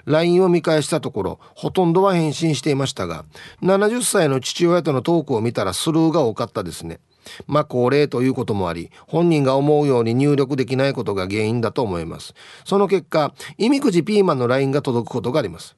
[0.07, 3.24] LINE を見返したところほとんどは返信していましたが
[3.62, 7.01] 70歳の父親とのトークを見たらスルーが多かったですね。
[7.47, 12.35] まあ高齢ということもあり本人が思うように入力できないことが原因だと思います。
[12.64, 15.76] その結果意味くじピーマンの LINE が届くことがあります。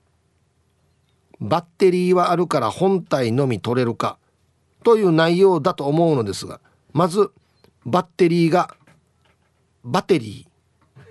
[1.40, 4.18] バッテリーはあるから本体のみ取れるか
[4.82, 6.60] という内容だと思うのですが
[6.92, 7.30] まず
[7.84, 8.74] バッテリーが
[9.84, 11.02] バッテリー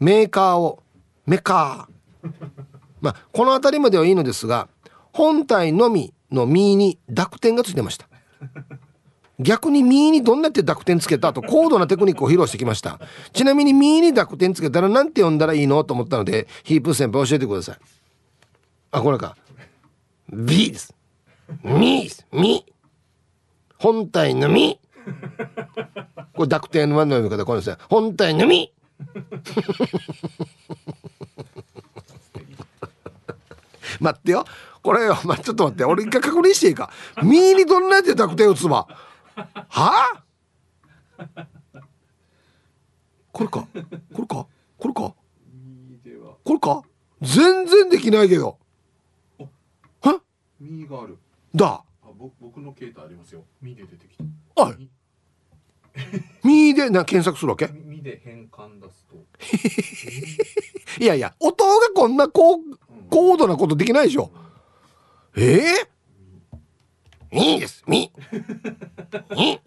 [0.00, 0.82] メーカーを
[1.26, 1.95] メカー
[3.00, 4.68] まあこの辺りまではいいのですが
[5.12, 8.08] 本体のみのミに濁点がついてました。
[9.38, 12.98] 逆にミーにどんなって濁点つけたと高度なテクニックを披露してきました。
[13.32, 17.78] ちなみにミーに濁点つけたら何て呼んだらいいのと思ったのでヒープ先輩教えてください。
[18.92, 19.36] あこれか。
[20.32, 20.94] B です。
[21.62, 22.26] ミです。
[22.32, 22.64] ミ
[23.78, 24.80] 本体のみ
[26.34, 27.76] これ濁点の読み方これですね。
[27.90, 28.72] 本体のみ
[34.00, 34.44] 待ってよ。
[34.82, 35.84] これよ、まあ、ちょっと待って。
[35.84, 36.90] 俺一回確認していいか。
[37.22, 38.86] ミにどんなやって濁点打つば
[39.34, 40.22] はあ？
[43.32, 43.68] これか？
[44.14, 44.46] これか？
[44.78, 45.14] これか？
[46.44, 46.82] これか？
[47.20, 48.58] 全然できないけど。
[50.00, 50.20] は
[50.60, 51.18] ミがある。
[51.54, 51.82] だ。
[52.40, 53.44] 僕の携帯ありますよ。
[53.60, 54.24] ミで出てきた。
[54.62, 54.74] あ
[56.44, 57.68] ミでな検索するわけ？
[57.68, 59.16] ミで変換出すと。
[61.02, 62.58] いやいや音がこんな高
[63.10, 64.30] 高度なことできないでしょ。
[65.36, 67.84] ええー、いいです。
[67.86, 68.10] み。
[69.36, 69.60] い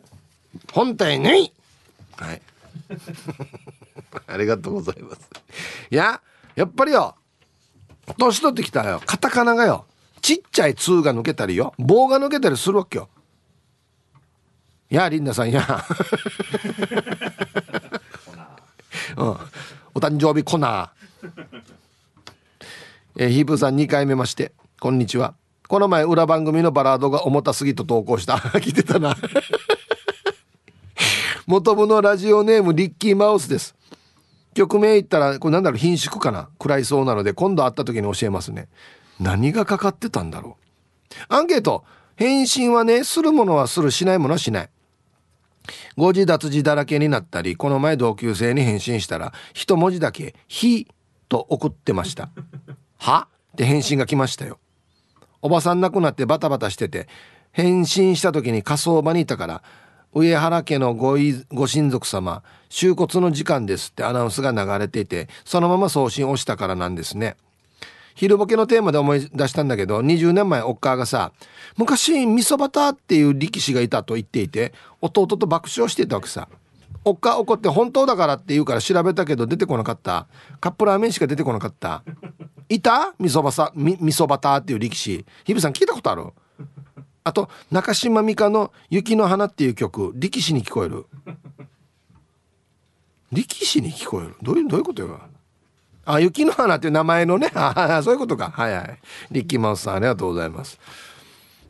[0.73, 1.51] 本体のい。
[2.17, 2.41] はい。
[4.27, 5.29] ありがとうございます。
[5.91, 6.21] いや
[6.55, 7.15] やっぱりよ。
[8.17, 9.01] 年取ってきたよ。
[9.05, 9.85] カタカナがよ。
[10.21, 11.73] ちっちゃい「通が抜けたりよ。
[11.77, 13.09] 棒が抜けたりするわけよ。
[14.89, 15.65] やあリンダさんや。
[19.17, 19.27] うん、
[19.93, 21.69] お誕生日コナー
[23.21, 25.35] えー、ヒープさん2回目ましてこんにちは。
[25.67, 28.35] この前裏番組のバラードが重たすぎと投稿した。
[28.63, 29.13] 聞いてたな。
[31.45, 33.75] 元部のラジオネームリッキーマウスです。
[34.53, 36.47] 曲名言ったらこれなんだろう品種かな？
[36.53, 38.69] 食らいそうなので今度会った時に教えますね。
[39.19, 40.55] 何がかかってたんだろ
[41.11, 41.15] う？
[41.27, 41.83] アンケート。
[42.15, 44.69] 返信はねするものはするしないものはしない。
[45.97, 50.87] 誤字脱字だらけになったりこの前同級生に返信したら一文字だけ「ひ」
[51.27, 52.29] と送ってました
[52.99, 54.59] 「は?」って返信が来ましたよ。
[55.41, 57.07] おばさん亡くなってバタバタしてて
[57.51, 59.63] 返信した時に火葬場にいたから
[60.13, 61.17] 上原家のご
[61.51, 67.35] ご親族様収骨の時間ですってアナウンスが流れていてそのまま送信をしたからなんですね。
[68.15, 71.31] 昼ボケのテーマで思い出したんだけど20年前おっかがさ
[71.77, 76.49] 昔味噌バターっていう力士がいたと言っていて弟と爆笑してたわけさ。
[77.05, 80.27] おっか怒って本当だからって言うから調べたけど出てこなかった。
[80.59, 82.03] カップラーメンしか出てこなかった。
[82.67, 83.13] いた？
[83.19, 83.71] 味噌バサ？
[83.75, 85.25] 味噌バターっていう力士。
[85.45, 86.25] 日比さん聞いたことある？
[87.23, 90.11] あと中島美嘉の「雪の花」っていう曲。
[90.15, 91.05] 力士に聞こえる。
[93.31, 94.35] 力士に聞こえる？
[94.41, 95.19] どういうどういうことよ？
[96.05, 97.51] あ雪の花っていう名前のね。
[97.53, 98.49] あ そういうことか。
[98.49, 98.99] はいはい。
[99.31, 100.79] リッキーマウスさんありがとうございます。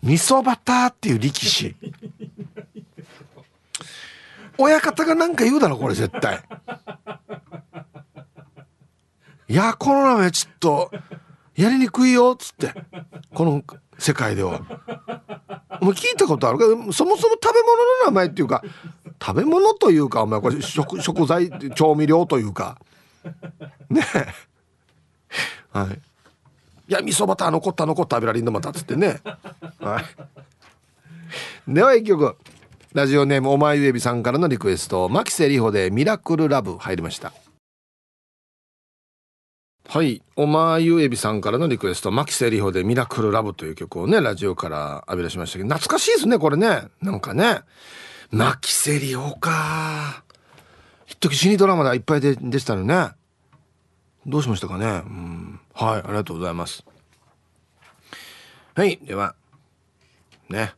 [0.01, 1.75] 味噌バターっていう力士。
[4.59, 6.43] 親方が何か言うだろこれ絶対。
[9.47, 10.91] いやこの名前ちょっと
[11.55, 12.73] やりにくいよっつって。
[13.33, 13.63] この
[13.97, 14.59] 世界では。
[15.81, 18.61] もう聞いたことあるけどそもそも食べ物の名前っていうか
[19.21, 22.77] 食べ物というかお前これ食食材調味料というか。
[23.89, 24.27] ねえ。
[25.71, 26.01] はい。
[26.89, 29.21] いや味噌バター残った残った食べられんのまたっつってね。
[29.79, 31.73] はい。
[31.73, 32.35] では一曲。
[32.95, 37.33] ラジオネームお前ゆえびさんからのリクエスト牧瀬里穂でミラクルラブ入りました。
[39.87, 46.87] はいおまゆえびさんからのリクエスト牧瀬里穂でミラクルラブという曲をねラジオから浴び出しましたけど懐かしいですねこれね。
[46.99, 47.59] なんかね。
[48.31, 50.23] 牧瀬里穂か。
[51.05, 53.09] 一時死にドラマでいっぱいででしたよね。
[54.25, 54.85] どうしましたかね。
[54.85, 55.59] うん。
[55.75, 56.83] はいありがとうございます。
[58.73, 59.35] はいでは
[60.49, 60.73] ね。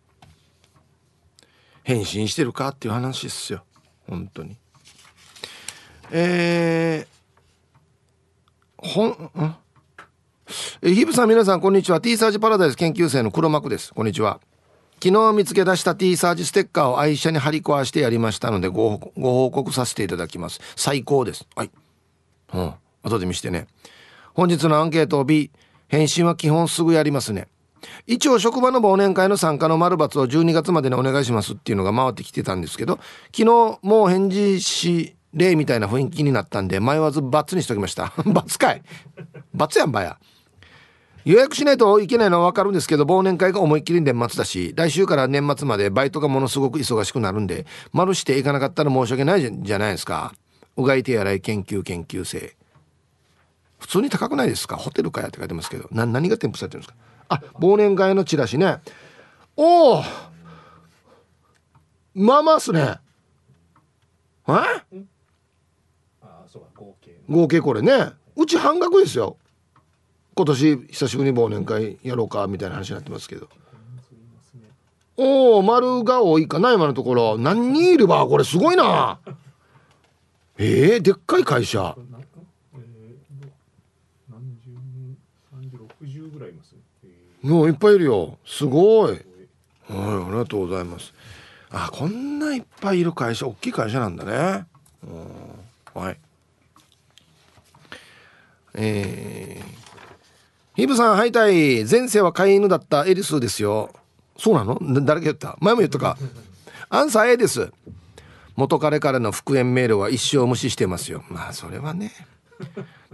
[1.83, 3.63] 返信してるかっていう話ですよ。
[4.07, 4.57] 本当に。
[6.11, 9.55] えー、ほんん？
[10.81, 12.01] えヒブさん皆さんこんにちは。
[12.01, 13.93] T サージパラダイス研究生の黒幕です。
[13.93, 14.41] こんにちは。
[15.03, 20.59] 昨日見つけ出した T サージステッカーを愛車に貼り壊してやりましたのでご報告させていただきます。
[20.75, 21.47] 最高です。
[21.55, 21.71] はい。
[22.53, 22.73] うん。
[23.03, 23.67] 後で見してね。
[24.33, 25.49] 本日のアンケートを B
[25.87, 27.47] 返信は基本すぐやりますね。
[28.07, 32.99] 一応職場の忘年会の参加の丸抜を12月までにお願いしますっていうのが回ってきてたんですけど
[33.35, 33.45] 昨日
[33.81, 38.23] もう返事し例みたいな雰囲気になったんで迷わず×にしときました×
[38.59, 38.81] かい
[39.57, 40.17] ×やんばや。
[41.23, 50.33] 予約しないといけないのは分かるんですけど忘年会が思いっきり年末だし来週から年末までバイトがものすごく忙しくなるんで丸していかなかったら申し訳ないじゃないですか。
[50.77, 52.55] うがい手洗い研究研究生。
[53.77, 54.77] 普通に高くないですか？
[54.77, 55.87] ホテルかやって書いてますけど。
[55.91, 56.95] 何が添付されてるんですか？
[57.33, 58.79] あ忘年会のチラシね。
[59.55, 60.03] おお
[62.13, 62.97] まあまあっすね。
[64.49, 64.51] え？
[66.75, 68.11] 合計合計これね。
[68.35, 69.37] うち半額ですよ。
[70.35, 73.47] 今年久しぶりに忘年会やろうかみたいな話になってますけど。
[75.15, 77.37] おお丸が多いかな今のところ。
[77.37, 78.43] 何人いればこれ。
[78.43, 79.19] すごいな。
[80.57, 82.77] えー、でっかい会社なえー、
[84.29, 85.17] 何十人
[85.49, 87.07] 三十六十ぐらいいます、え
[87.41, 88.37] もういっぱいいるよ。
[88.45, 89.11] すごい。
[89.11, 89.19] はい
[89.89, 91.13] ありがとうございます。
[91.71, 94.65] あこんないっぱいいる会社大きい会社なんだね。
[95.03, 96.17] うんはい。
[98.73, 99.65] えー、
[100.75, 103.05] ヒブさんはいたい前世は飼い犬だった。
[103.05, 103.91] エリスですよ。
[104.37, 104.79] そうなの？
[105.03, 105.57] 誰が言った？
[105.59, 106.17] 前も言ったか。
[106.89, 107.71] アンサー A です。
[108.55, 111.23] 元彼からの復縁メールは一生無視してますよ。
[111.29, 112.11] まあそれはね。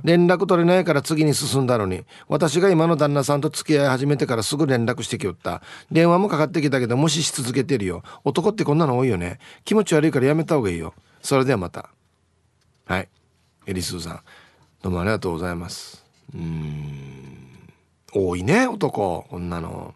[0.04, 2.06] 連絡取れないから次に進んだのに。
[2.28, 5.62] 私が今の旦那さんと付き合い始めてからすぐ連絡してきよった。
[5.92, 8.04] 電話もかかってきたけど無視し続けてるよ。
[8.24, 9.40] 男ってこんなの多いよね。
[9.66, 10.94] 気持ち悪いからやめた方がいいよ。
[11.22, 11.90] それではまた。
[12.86, 13.10] はい。
[13.66, 14.20] エリスーさん。
[14.82, 16.06] どうもありがとうございます。
[16.34, 17.60] うん。
[18.14, 19.26] 多いね男。
[19.30, 19.94] こんなの。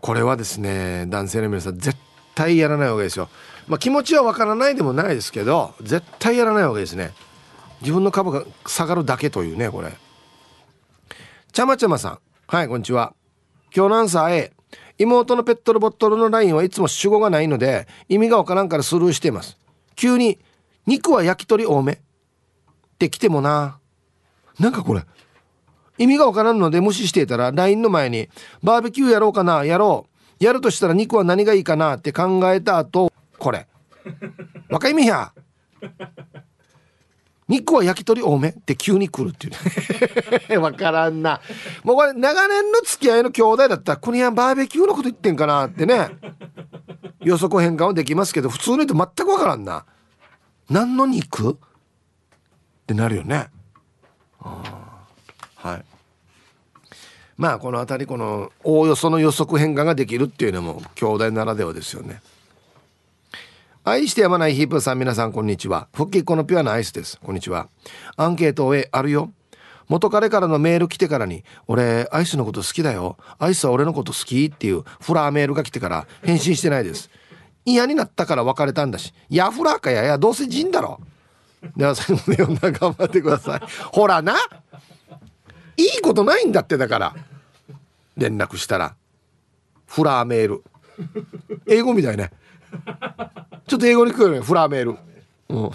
[0.00, 1.96] これはですね男性の皆さん絶
[2.34, 3.30] 対やらない方がいいですよ。
[3.66, 7.12] まあ気持ちはわからないでもないですけど絶対やらない方がいいですね。
[7.84, 9.92] 自分の株が下がるだけというねこれ。
[11.52, 12.18] ちゃまちゃまさん。
[12.46, 13.12] はいこんにちは。
[13.76, 14.52] 今日のアンサー A
[14.96, 19.58] 妹のペットボトルのラインはいつも主語がないので意味がわからんからスルーしています。
[19.96, 20.38] 急に
[20.86, 21.92] 肉は焼き鳥多め。
[21.92, 21.96] っ
[22.98, 23.78] て来てもな。
[24.58, 25.02] なんかこれ。
[25.98, 28.30] 意味がわからんので無視していたら LINE の前に
[28.62, 30.06] バーベキューやろうかなやろ
[30.40, 30.42] う。
[30.42, 33.66] やるとしたら肉は何がいいかなって考えた後これ。
[34.70, 35.34] 若いみや。
[37.48, 40.56] 肉は焼き鳥多めって急に来るっていうね。
[40.62, 41.40] わからんな。
[41.82, 46.08] もうこれ長年の付き合いの兄弟だったらこの辺バーベキューのこと言ってんかなってね。
[47.20, 49.84] 予測変換はできますけど普通の人全くわからんな。
[50.70, 51.56] 何の肉っ
[52.86, 53.48] てなるよね。
[55.56, 55.84] はい。
[57.36, 62.22] まあこの辺りこのおおよその予測変換ができるっていうのも兄弟ならではですよね。
[63.86, 65.88] 愛してやまないヒープさん皆さんこんにちは。
[65.92, 67.20] 復帰っ子のピュアなアイスです。
[67.22, 67.68] こんにちは。
[68.16, 69.30] アンケート A あるよ。
[69.88, 73.18] 元彼からのメール来てからに「俺アイスのこと好きだよ。
[73.38, 77.10] アイスは俺のこと好き?」っていうフラーメールが来てから返信してないです。
[77.66, 79.12] 嫌になったから別れたんだし。
[79.28, 80.98] いやフラーかやいやどうせ人だろ。
[81.76, 83.60] では最後まで女頑張ってください。
[83.92, 84.34] ほらな。
[85.76, 87.14] いいことないんだってだから。
[88.16, 88.94] 連絡したら。
[89.84, 90.64] フラーメール。
[91.68, 92.30] 英語みたいね。
[93.66, 94.40] ちょっと英語に聞こえるね。
[94.40, 94.98] フラーメール。
[95.48, 95.70] うん。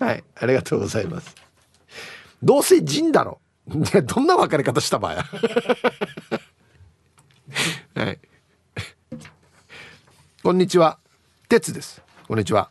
[0.06, 0.24] はい。
[0.36, 1.34] ありがとうございます。
[2.42, 3.40] どうせ人だろ。
[3.66, 5.24] どんな別れ方した場合や。
[7.94, 8.18] はい。
[10.42, 10.98] こんにちは。
[11.48, 12.02] 鉄です。
[12.26, 12.70] こんにちは。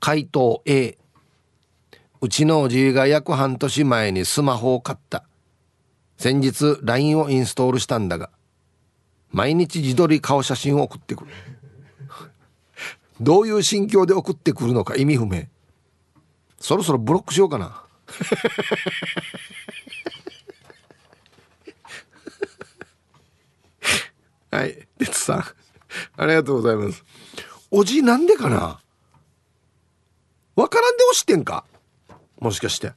[0.00, 0.98] 回答 A
[2.20, 5.24] うちのおじいが約半年前にスマホを買った。
[6.18, 8.30] 先日 LINE をインストールしたんだが
[9.34, 11.30] 毎日自撮り顔写真を送ってくる。
[13.20, 15.46] どういう心境で送ってくるのか意味不明。
[16.60, 17.66] そろそろブロックしようかな。
[24.52, 25.44] はい哲さん。
[26.16, 27.04] ありがとうございます。
[27.72, 28.80] おじなんでかな？
[30.54, 31.64] わからんで押してんか？
[32.38, 32.92] もしかして。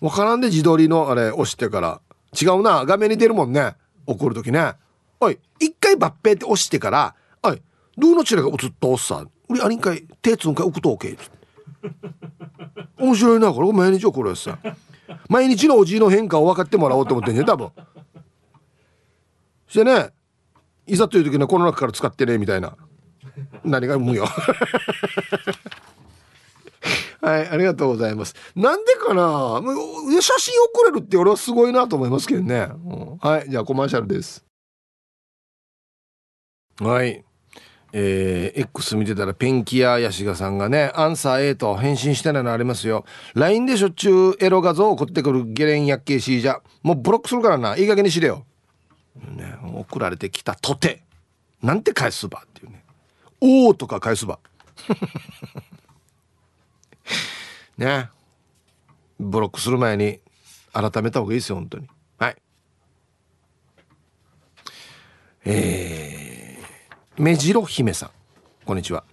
[0.00, 2.00] わからんで自撮りのあれ押してから。
[2.40, 3.76] 違うな画面に出るもんね。
[4.06, 4.74] 怒る時ね。
[5.20, 7.62] おい一回抜兵って押してからおい
[7.96, 9.30] どうのチラが映ったおっさん。
[9.48, 11.16] 俺ありんかい手つんかい送とおけ。
[12.98, 13.72] 面白いなこれ。
[13.72, 14.58] 毎日怒るやつさ。
[15.28, 17.70] 毎日のおじいの変化を分かってもらおうと思ってんね多分。
[19.68, 20.10] してね
[20.86, 22.76] いざという時にこの中から使ってねみたいな。
[23.64, 24.26] 何が無よ。
[27.24, 28.34] はい、ありがとうございます。
[28.54, 29.62] なんでかな？
[30.20, 32.68] 写真送れるって俺はすごいなと思いますけどね。
[32.84, 34.44] うんはい、じゃあコマーシャルです。
[36.80, 37.24] はい。
[37.96, 43.04] えー、X 見てたらペンキ屋ヤシガさんがね、アンサー A と返信してないのありますよ。
[43.34, 47.76] LINE でしょっちゅうエロ画像送ってくるゲレンヤッケーシーじゃ、もうブロックするからな。
[47.76, 48.44] いい加減にしれよ。
[49.14, 51.04] ね、送られてきたとて、
[51.62, 52.82] なんて返すばっていうね。
[53.40, 54.40] おーとか返すば。
[57.78, 58.10] ね。
[59.20, 60.20] ブロックする前に
[60.72, 61.88] 改めた方がいいですよ本当に。
[62.18, 62.36] はい。
[65.44, 68.10] えー、目白姫さん。
[68.64, 69.04] こんにちは。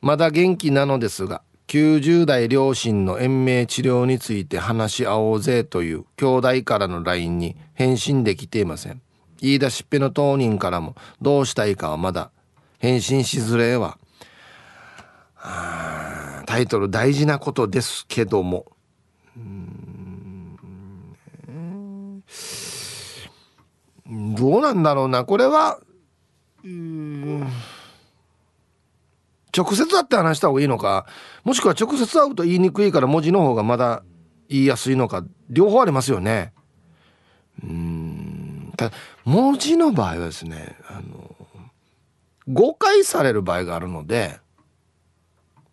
[0.00, 9.00] まだ元気なのですが90代両親の延命治療について話し合おうぜという兄弟からの LINE に返信できていません。
[9.40, 12.30] 言い出しっぺの当人からもどうしたいかはまだ
[12.78, 13.98] 返信しづれは
[16.42, 18.66] タイトル大事なことですけども。
[24.06, 25.24] どうなんだろうな。
[25.24, 25.80] これは
[29.56, 31.06] 直接会って話した方がいいのか
[31.44, 34.02] もしくは直接会うと言いにくいから文字の方がまだ
[34.48, 36.52] 言いやすいのか両方ありますよね。
[37.62, 38.72] うん。
[38.76, 41.36] ただ文字の場合はですねあの
[42.48, 44.40] 誤解される場合があるので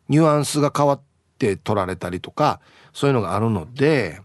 [0.10, 1.02] ニュアンスが変わっ
[1.38, 2.60] て取られたりとか
[2.94, 4.22] そういうのがあるので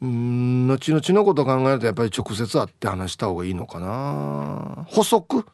[0.00, 4.86] うん後々のことを考えるとやっぱり直接会って話した方がいいのかな。
[4.88, 5.44] 補足？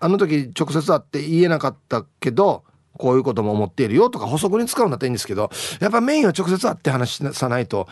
[0.00, 2.62] あの時直接会って言えなかったけど
[2.96, 7.88] こういうことも思っているよとか補足に使うんだったらいいんですけどやっぱメインは直接会って話さないと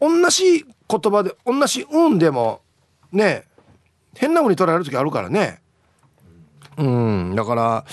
[0.00, 2.62] 同じ言葉で同じ「うん」でも
[3.12, 3.44] ね
[4.16, 5.60] 変な風に取られる時あるからね。
[6.76, 7.84] うんだから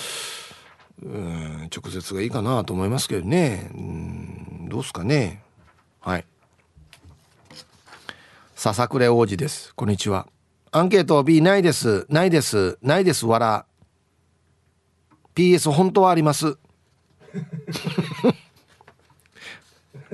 [1.04, 3.70] うん直接がいいかなと思いますけどね。
[3.74, 5.43] うんどうすかね。
[6.00, 6.26] はい。
[8.56, 9.76] 笹暮王子です。
[9.76, 10.28] こんにちは。
[10.72, 12.06] アンケート B ないです。
[12.10, 12.78] ないです。
[12.82, 13.26] ないです。
[13.26, 13.66] わら
[15.36, 16.46] PS 本当はあります。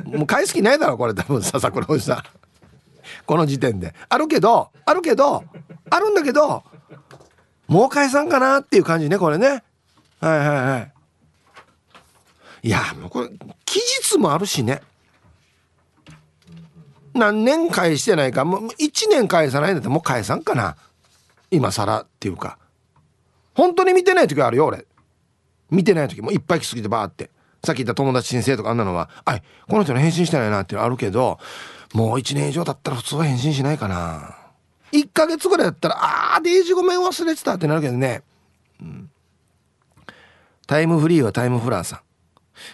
[0.03, 1.13] もう返す気ないだろこれ。
[1.13, 2.23] 多分笹倉おじさん。
[3.25, 3.93] この時点で。
[4.09, 5.43] あるけどあるけど
[5.89, 6.63] あるんだけど
[7.67, 9.63] もう解散かなっていう感じねこれね。
[10.21, 10.93] はいはいはい。
[12.63, 13.29] いやもうこれ
[13.65, 14.81] 期日もあるしね。
[17.13, 18.45] 何年返してないか。
[18.45, 20.77] もう1年返さないんだったらもう返さんかな。
[21.49, 22.57] 今更っていうか。
[23.53, 24.85] 本当に見てない時あるよ俺。
[25.69, 26.21] 見てない時。
[26.21, 27.31] もいっぱい来すぎてバーって。
[27.63, 31.39] さっき言った友達申請とかあんなのは「あいこの人の返信してないな」っていうのあるけど
[31.93, 34.35] もう1年以上だったら普通は返信しないかな。
[34.91, 35.97] 1ヶ月ぐらいだったら
[36.35, 38.23] 「あーデイジごめん忘れてた」ってなるけどね、
[38.81, 39.09] うん、
[40.71, 41.99] タイムフリーはタイムフラーさん。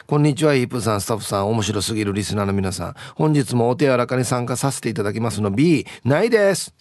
[0.06, 2.96] こんにちはイープさんスタッフさん面白すぎるリスナーの皆さん。
[3.16, 6.76] 本日もお手柔らかに参加させていただきますの B ないです。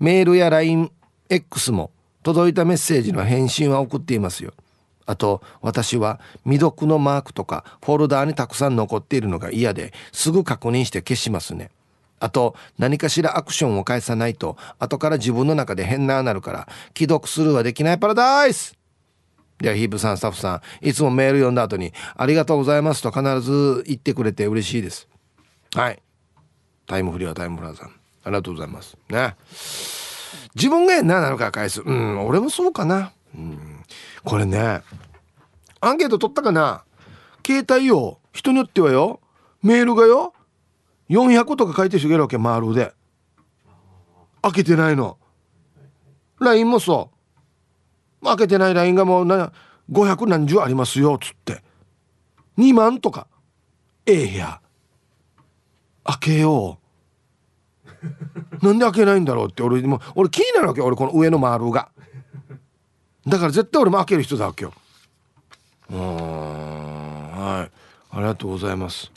[0.00, 1.92] メールや LINEX も
[2.22, 4.52] 届いたメッセージの返信は送っていますよ。
[5.06, 11.70] あと私は未読のマークとかフォルダーにたくさん残っているのが嫌ですぐ確認して消しますね。
[12.20, 18.76] あと何かしらアクションを返さないと後から自分の中で変ななるから既読するはできないパラダイス。
[19.62, 25.08] ではヒープさんスタッフさんいつもメール読んだ後に「ありがとうございます」と必ず言ってくれて嬉しいです。
[25.74, 26.02] はい。
[26.86, 27.88] タイムフリーはタイムフラーさん。
[27.88, 27.92] あ
[28.26, 28.96] りがとうございます。
[29.08, 29.36] ね。
[30.56, 31.80] 自分が変ななるか返す。
[31.80, 33.12] うん俺もそうかな。
[33.36, 33.84] うん。
[34.24, 34.82] これね
[35.80, 36.82] アンケート取ったかな。
[37.46, 39.20] 携帯よ人によってはよ。
[39.62, 40.34] メールがよ。
[41.08, 42.92] 400とか書いてる人がいるわけ丸で。
[44.42, 45.18] 開けてないの。
[46.40, 47.11] LINE もそう。
[48.30, 49.26] 開けてない LINE がもう
[49.90, 51.62] 500何十ありますよっつって。
[52.58, 53.26] 2万とか。
[54.06, 54.60] ええや
[56.04, 56.78] 開けよ
[58.62, 58.66] う。
[58.66, 61.90] なんで開けないんだろうって俺も俺気になるわけ俺この上の丸が。
[63.26, 64.72] だから絶対俺も開ける人だわけよ。
[65.90, 67.70] うんはい。
[68.14, 69.10] ありがとうございます。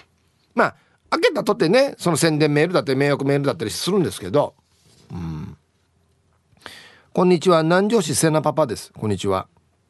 [0.53, 0.75] まあ
[1.09, 4.55] 開けたとってねその宣伝メールだったり迷惑メールだったりするんですけど。
[5.11, 5.57] うん。
[7.15, 7.63] こんにちは。
[7.63, 8.91] 南城市セナパパです。
[8.91, 9.47] こんにちは。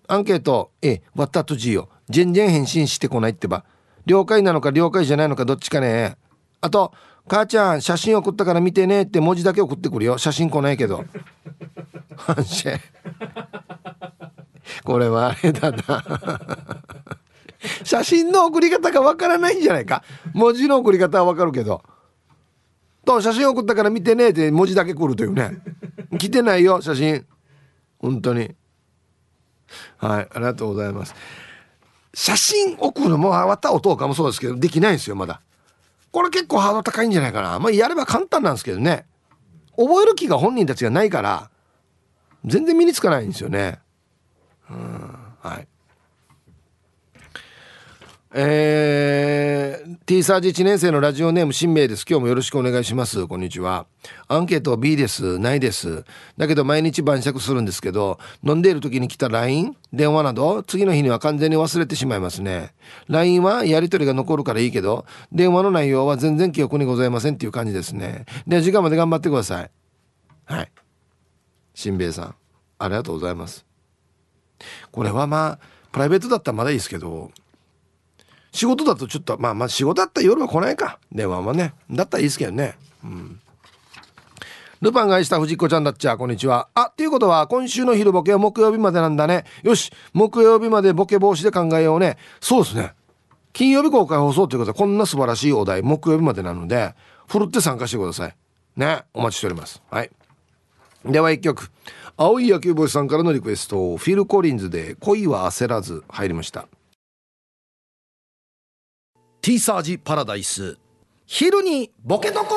[0.07, 0.69] アンケート。
[0.83, 1.89] えわったとじよ。
[2.07, 3.65] 全然返信してこないってば。
[4.05, 6.17] 了解なのか了解じゃないのかどっちかね。
[6.61, 6.93] あと
[7.27, 9.01] 母ちゃん写真送ったから見てね。
[9.01, 10.19] って文字だけ送ってくるよ。
[10.19, 11.03] 写真来ないけど。
[12.15, 12.79] 反射
[14.85, 16.03] これはあれだな。
[17.83, 20.03] 写真の送り方がわからないんじゃないか。
[20.35, 21.81] 文字の送り方はわかるけど。
[23.03, 24.29] と写真送ったから見てね。
[24.29, 25.57] って文字だけ来るというね。
[26.17, 27.25] 来てないよ写真。
[27.99, 28.55] 本当に。
[29.97, 31.15] はいありがとうございます。
[32.13, 35.41] 写真送るのもわた音かもそうですけどできないんですよまだ。
[36.11, 37.59] これ結構ハードル高いんじゃないかな。
[37.59, 39.05] まあやれば簡単なんですけどね。
[39.75, 41.49] 覚える気が本人たちがないから
[42.45, 43.79] 全然身につかないんですよね。
[44.69, 45.67] うんはい。
[48.37, 52.05] えー、T サージ1年生のラジオネーム新名です。
[52.05, 53.27] 今日もよろしくお願いします。
[53.27, 53.85] こんにちは。
[54.27, 55.39] アンケート B です。
[55.39, 56.03] ないです。
[56.37, 62.73] だけど毎日晩酌するんですけど飲んでいる時に来た LINE 電話など次の日には完全に忘れてしまいますね。
[63.07, 68.25] LINE はやり取りが残るからいいけど電話の内容は全然記憶にございませんっていう感じですね。
[68.45, 69.71] で時間まで頑張ってください。
[70.43, 70.69] はい。
[71.73, 72.35] 新兵衛さん
[72.79, 73.65] ありがとうございます。
[74.91, 75.59] これはまあ
[75.93, 77.31] プライベートだったらまだいいですけど
[78.55, 80.97] 仕事だとちょっとまあまあ仕事だったら夜は来ないか。
[81.11, 81.73] 電話はね。
[81.91, 82.77] だったらいいですけどね。
[83.03, 83.41] うん。
[84.81, 86.69] ルパンがした藤子ちゃんだっちゃこんにちは。
[86.73, 89.43] あっていうことは今週の昼ボケは木曜日までなんだね。
[89.63, 89.91] よし。
[90.13, 92.17] 木曜日までボケ防止で考えようね。
[92.39, 92.93] そうですね。
[93.51, 96.95] 金曜日公開放送ということでこんな素晴らしいお題木曜日までなので
[97.27, 98.35] ふるって参加してください。
[98.77, 99.03] ね。
[99.13, 99.81] お待ちしております。
[99.91, 100.09] はい。
[101.03, 101.69] では一曲。
[102.15, 103.97] 青い野球帽子さんからのリクエスト。
[103.97, 106.69] フィル・コリンズで「恋は焦らず」入りました。
[109.45, 110.79] ティーサージパラダイス。
[111.27, 112.47] 昼にボケとこ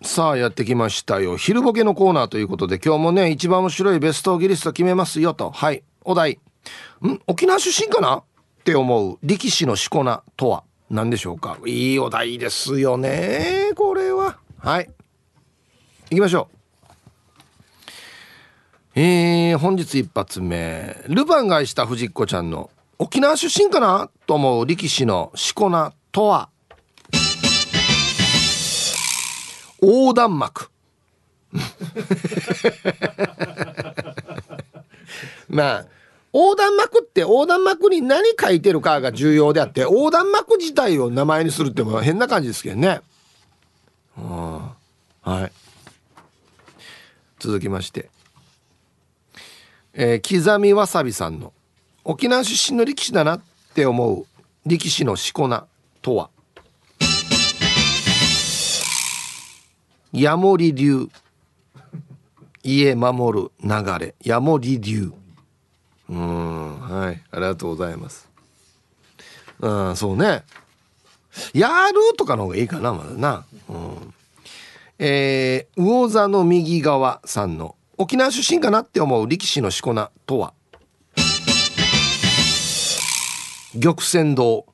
[0.00, 1.36] さあやってきましたよ。
[1.36, 5.50] 昼ボケのコーナーということで今日もね一番面白いベストギリスト決めますよと。
[5.50, 6.38] はいお題。
[7.02, 7.18] ん？
[7.26, 8.18] 沖縄出身かな？
[8.18, 8.24] っ
[8.62, 9.18] て思う。
[9.24, 10.62] 力士のしこ名とは。
[10.88, 11.58] 何でしょうか？
[11.66, 14.38] いいお題ですよねこれは。
[14.58, 14.90] はい。
[16.10, 16.48] 行きましょ
[18.94, 19.00] う。
[19.00, 20.96] えー、本日一発目。
[21.08, 26.48] ルパンが愛した藤子ちゃんの沖縄出身かなと思う力士のしこ名とは？
[29.80, 30.70] 横断幕。
[35.48, 35.86] まあ
[36.32, 43.00] 横断幕って横断幕に何書いてるかが重要であって横断幕自体を名前にするっても変な感じですけどね。
[44.16, 45.52] はい。
[47.38, 48.10] 続きまして。
[49.94, 51.53] えー、刻みわさびさんの。
[52.06, 53.40] 沖縄出身の力士だなっ
[53.74, 54.26] て思う
[54.66, 55.66] 力士のしこ名
[56.02, 56.28] とは？
[60.12, 61.08] ヤモリ流。
[62.62, 64.14] 家守る流れ。
[64.22, 65.12] ヤモリ流。
[66.10, 67.22] うんはい。
[67.30, 68.28] ありがとうございます。
[69.60, 70.44] うんそうね。
[71.54, 73.46] やるとかの方がいいかなまだな。
[73.70, 74.14] うん。
[74.98, 80.52] えー、魚座の右側さんの沖縄出身かなって思う力士のしこ名とは？
[83.78, 84.66] 玉泉堂。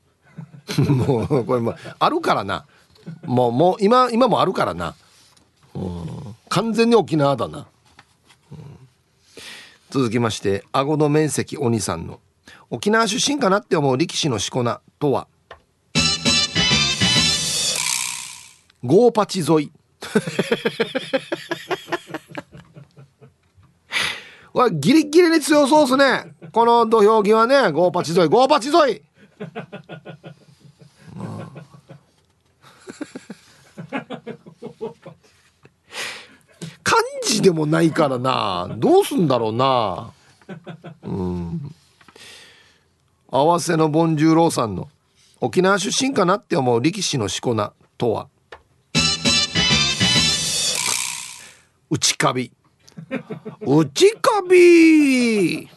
[0.87, 2.65] もうこれもあるからな。
[3.23, 4.95] もうもう今今もあるからな、
[5.73, 7.65] うん、完全に沖縄だな、
[8.51, 8.57] うん、
[9.89, 12.19] 続きまして顎の面積鬼さんの。
[12.69, 15.27] 沖縄出身かなって思う力士のしこ名とは？
[18.83, 19.71] ゴーパチ沿い
[24.53, 26.33] わギリギリに強そうですね。
[26.51, 27.71] この土俵際ね。
[27.71, 28.27] ゴーパチ沿い。
[28.27, 29.01] ゴーパチ沿い。
[36.83, 38.69] 漢字でもないからな。
[38.77, 40.11] どうすんだろうな。
[41.03, 41.73] うん。
[43.29, 44.89] 合わせのボンジューローさんの
[45.39, 48.27] 沖縄出身かなって思う力士のしこ名とは。
[51.89, 52.51] 内カビ。
[53.61, 55.69] 内カビ。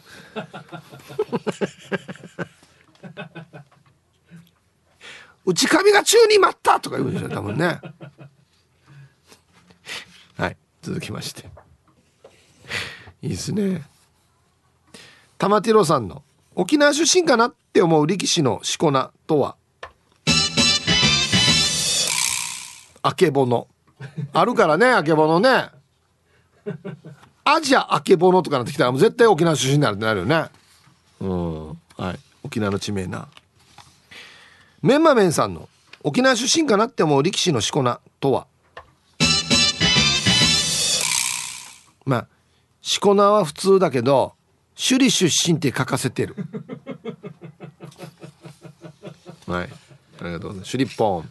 [5.45, 7.81] 内カビが宙に舞ったとか言うんでしょ多分ね。
[10.37, 11.49] はい続きまして。
[13.23, 13.83] いいですね。
[15.39, 16.23] 玉ティロさんの
[16.55, 19.57] 沖縄出身かなって思う力士のしこ名とは？
[23.03, 23.69] あけぼの。
[24.33, 25.69] あるからねあけぼのね。
[27.45, 30.47] アジアあけぼのとかなってきたらもう絶対沖縄出身になるってなるよね。
[31.21, 31.69] うん。
[31.97, 32.19] はい。
[32.43, 33.29] 沖縄の地名な。
[34.83, 35.69] メンマメンさんの
[36.03, 38.47] 沖縄出身かなって思う力士のしこ名とは？
[42.05, 42.27] まあ
[42.83, 44.35] しこ名は普通だけど
[44.77, 46.37] 首里出身って書かせてる。
[49.47, 49.69] はい。
[50.21, 50.71] ありがとうございます。
[50.71, 51.31] シュリッポン。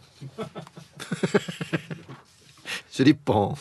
[2.90, 3.58] シュリッポン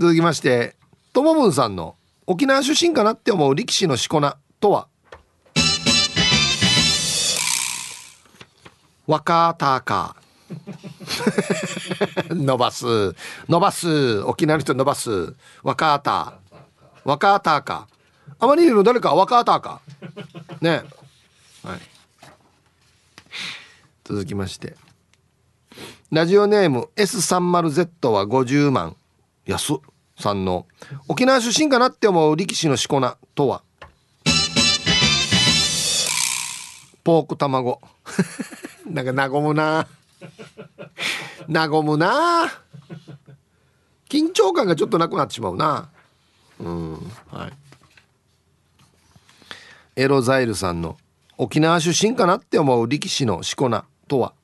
[0.00, 0.76] 続きまして
[1.12, 1.94] ともぶんさんの
[2.26, 4.88] 沖縄出身かなって思う力士のしこ名とは？
[9.06, 10.16] 若田か
[12.30, 12.86] 伸ばす。
[13.46, 14.20] 伸ばす。
[14.20, 15.34] 沖縄の人伸ばす。
[15.62, 16.32] 若田
[17.04, 17.86] 若田か
[18.38, 19.82] あまりにも誰か若田か
[20.62, 20.82] ね。
[21.62, 21.80] はい。
[24.04, 24.76] 続きまして。
[26.10, 28.96] ラジオネーム S30Z は50万。
[29.46, 29.80] 安
[30.20, 30.66] さんの
[31.08, 33.62] 沖縄出身かなって思う力士のしこ名とは？
[37.02, 37.80] ポーク卵。
[38.86, 39.86] なんか和むな。
[41.48, 42.46] 和むな。
[44.08, 45.88] 緊張感がちょっとなくなってしまうな。
[46.58, 47.12] うん。
[47.30, 47.52] はい。
[49.96, 50.96] エロザイルさんの
[51.38, 54.34] 沖縄出身かなって思う力士のしこ名とは？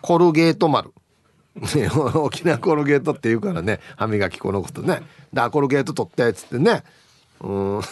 [0.00, 0.92] コルゲート丸。
[1.58, 5.02] ね、 沖縄コルゲートって言うからね歯磨き粉のことね
[5.34, 6.84] 「だコルゲート取って」っつってね。
[7.40, 7.80] うん。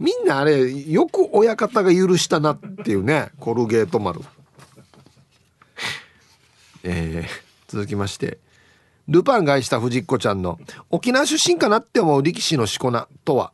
[0.00, 4.20] みんなあれよく親方が許したなっていうねコルゲート丸。
[6.82, 8.38] えー、続きまして。
[9.08, 10.58] ルパンが愛した藤子ちゃんの
[10.88, 13.52] 沖縄出身かなって思う力士のしこ名とは？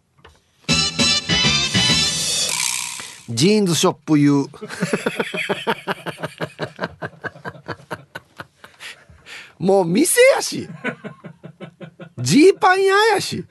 [3.28, 4.46] ジーンズショップ U
[9.58, 10.68] もう店やし。
[12.18, 13.44] ジーパン屋やし。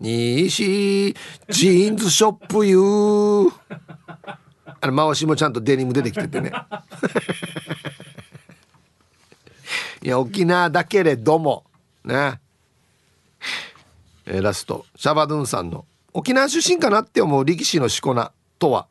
[0.00, 1.14] 西
[1.48, 3.52] ジーンズショップ U
[4.80, 6.52] あの回しもちゃんとデニム出てきててね。
[10.02, 11.64] いや沖縄だけれども
[12.04, 12.40] ね。
[14.26, 14.86] えー、ラスト。
[14.96, 18.88] シャバドゥンさんの沖縄出身かなって思う力士のしこ名とは？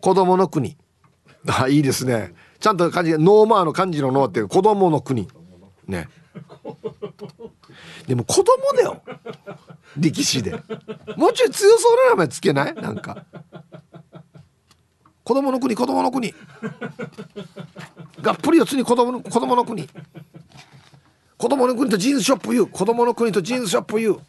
[0.00, 0.76] 子供の国。
[1.48, 2.34] あいいですね。
[2.60, 5.28] ちゃんと漢字ノーマーの漢字の脳っていう子供の国。
[5.86, 6.08] ね。
[8.06, 9.02] でも子供だよ。
[9.96, 10.52] 力士で。
[11.16, 12.74] もうちょい強そうな名前つけない？
[12.74, 13.24] なんか。
[15.24, 16.34] 子供の国子供の国。
[18.20, 19.88] がっぷり四つに子供の子供の国。
[21.38, 24.20] 子供の国とジーンズショップ U 子供の国とジーンズショップ U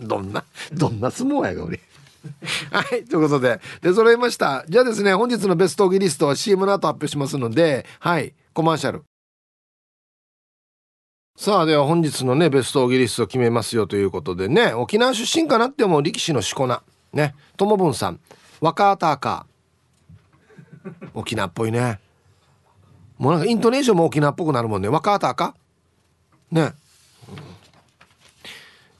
[0.00, 0.42] どんな
[0.72, 1.80] どんな相撲やが俺。
[2.74, 3.60] はいということで。
[3.80, 4.64] で揃いました。
[4.68, 9.04] じゃあですね本日のベストオギリストは CM の後発表しますのではいコマーシャル。
[11.36, 14.72] さあでは本日のねベストオギリストを決めますよということでね。
[14.72, 16.82] 沖縄出身かなって思う力士のしこ名。
[17.12, 17.36] ね。
[17.56, 18.20] 友文さん。
[18.60, 19.46] 若田か。
[21.14, 22.00] 沖縄っぽいね。
[23.18, 24.88] もうなんかイントネーションも沖縄っぽくなるもんね。
[24.88, 25.54] 若田か。
[26.50, 26.72] ね。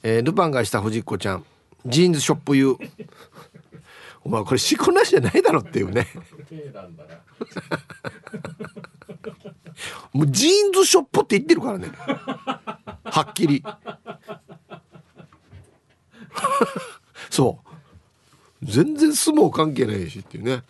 [0.05, 1.45] えー、ルパンがした藤子ちゃん。
[1.87, 2.77] ジーンズショップ U
[4.25, 6.09] お前これしこなしじゃないだろっていうね。
[10.13, 11.89] もうジーンズショップって言ってるからね。
[13.05, 13.63] はっきり。
[17.31, 17.59] そ
[18.63, 18.65] う。
[18.65, 20.63] 全然相撲関係ないしっていうね。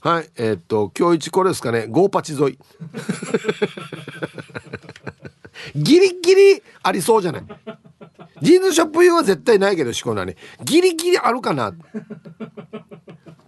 [0.00, 1.86] はいえー、っと今日一これですかね。
[1.86, 2.58] ゴーパチ沿い。
[5.76, 7.44] ギリギリありそうじゃない
[8.42, 10.34] ジーンズショップ用は絶対ないけどしこなに。
[10.64, 11.72] ギリギリあるかな。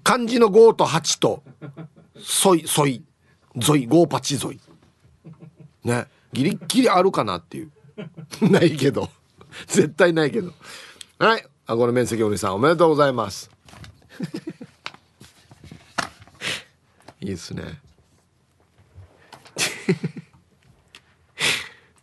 [0.03, 1.43] 漢字の5と8と。
[2.19, 3.03] ソイソイ。
[3.57, 3.87] ゾイ。
[3.87, 4.61] ゴーパチゾイ。
[5.85, 6.07] ね。
[6.33, 7.73] ギリギリあるかなっていう。
[8.51, 9.11] ないけど。
[9.67, 10.53] 絶対ないけど。
[11.19, 11.47] はい。
[11.67, 13.51] 顎の面積お兄さんおめでとうございます。
[17.21, 17.81] いいですね。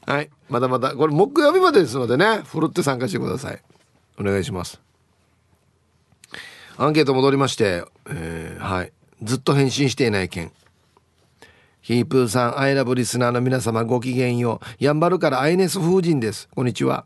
[0.05, 3.61] はいまだまだこれ木曜日までですのでねふるって参加してください
[4.19, 4.81] お願いします
[6.77, 10.51] アンケート戻りまして、えー、はいずっと返信していない件
[11.84, 14.84] ヒープーさん、アイラブリスナーの皆様ごきげんよう。
[14.84, 16.47] やんばるからアイネス風神です。
[16.55, 17.05] こんにちは。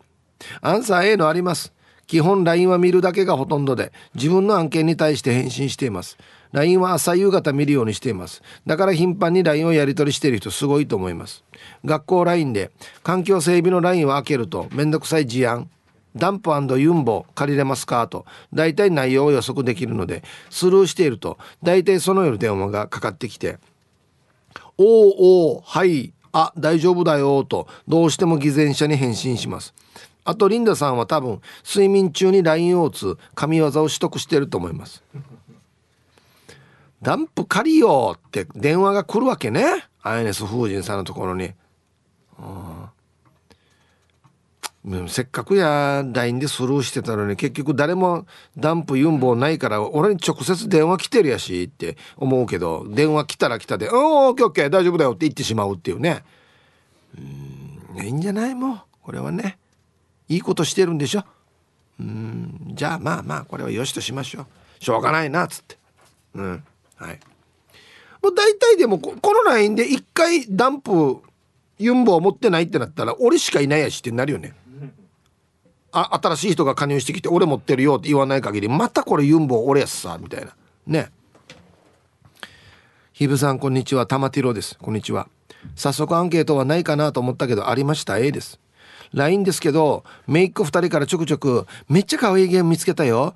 [0.61, 1.73] アンサー A のあります。
[2.05, 6.19] 基本 LINE は見るだけがほとんどで、自分の案件に対して返信しています。
[6.51, 8.43] LINE は朝夕方見るようにしています。
[8.67, 11.43] だから頻繁に LINE をやり取りしている人すごいと思います。
[11.85, 12.71] 学校 LINE で
[13.03, 15.69] 環境整備の LINE を開けるとめんどくさい事案、
[16.15, 23.57] ダンプユンボ借りれますかと大体内容を予測できるのでスルーしていると大体その夜電話がかかってきて
[24.77, 29.73] おうおおはいあ大丈夫だよとどうしても偽善者に返信します。
[30.23, 35.01] あとリンダさんは多分睡眠中に LINE を打つ神業を取得してると思います。
[37.01, 39.85] ダンプ借りようって電話が来るわけね。
[40.03, 41.53] アイネス風神さんのところに。
[45.09, 48.25] せっかくや LINE でスルーしてたのに結局誰も
[48.57, 56.23] ダンプユンボないから俺に直接電話来てるやしって思うけど電話来たら来たで「おおオッケーオッケー大丈夫だよ」って言ってしまうっていうね。
[57.17, 58.05] うん。
[58.05, 58.79] いいんじゃないもう？
[59.01, 59.57] これはね。
[60.29, 61.25] いいことしてるんでしょ？
[61.99, 62.71] うん。
[62.73, 64.83] じゃあまあまあこれはよしとしましょう。
[64.83, 65.77] しょうがないなっつって。
[66.35, 66.63] うん。
[66.95, 67.19] はい。
[68.21, 71.17] もう大体でもこの LINE で一回ダンプ
[71.79, 74.53] ユンボを持ってないってなったら俺しかいないやしってなるよね。
[75.91, 80.55] あ新しい人が加入してきて俺持ってるよって言わない限りまたこれユンボ俺やさみたいな。
[80.85, 81.11] ね。
[83.13, 84.05] ひぶさんこんにちは。
[84.05, 84.77] 玉ティロです。
[84.77, 85.27] こんにちは。
[85.75, 88.17] 早速アンケートはないかなと思ったけどありました。
[88.19, 88.59] A です。
[89.13, 93.33] LINE ですけどめいっ子2人からちょくちょくめっちゃ可愛いゲーム見つけたよ。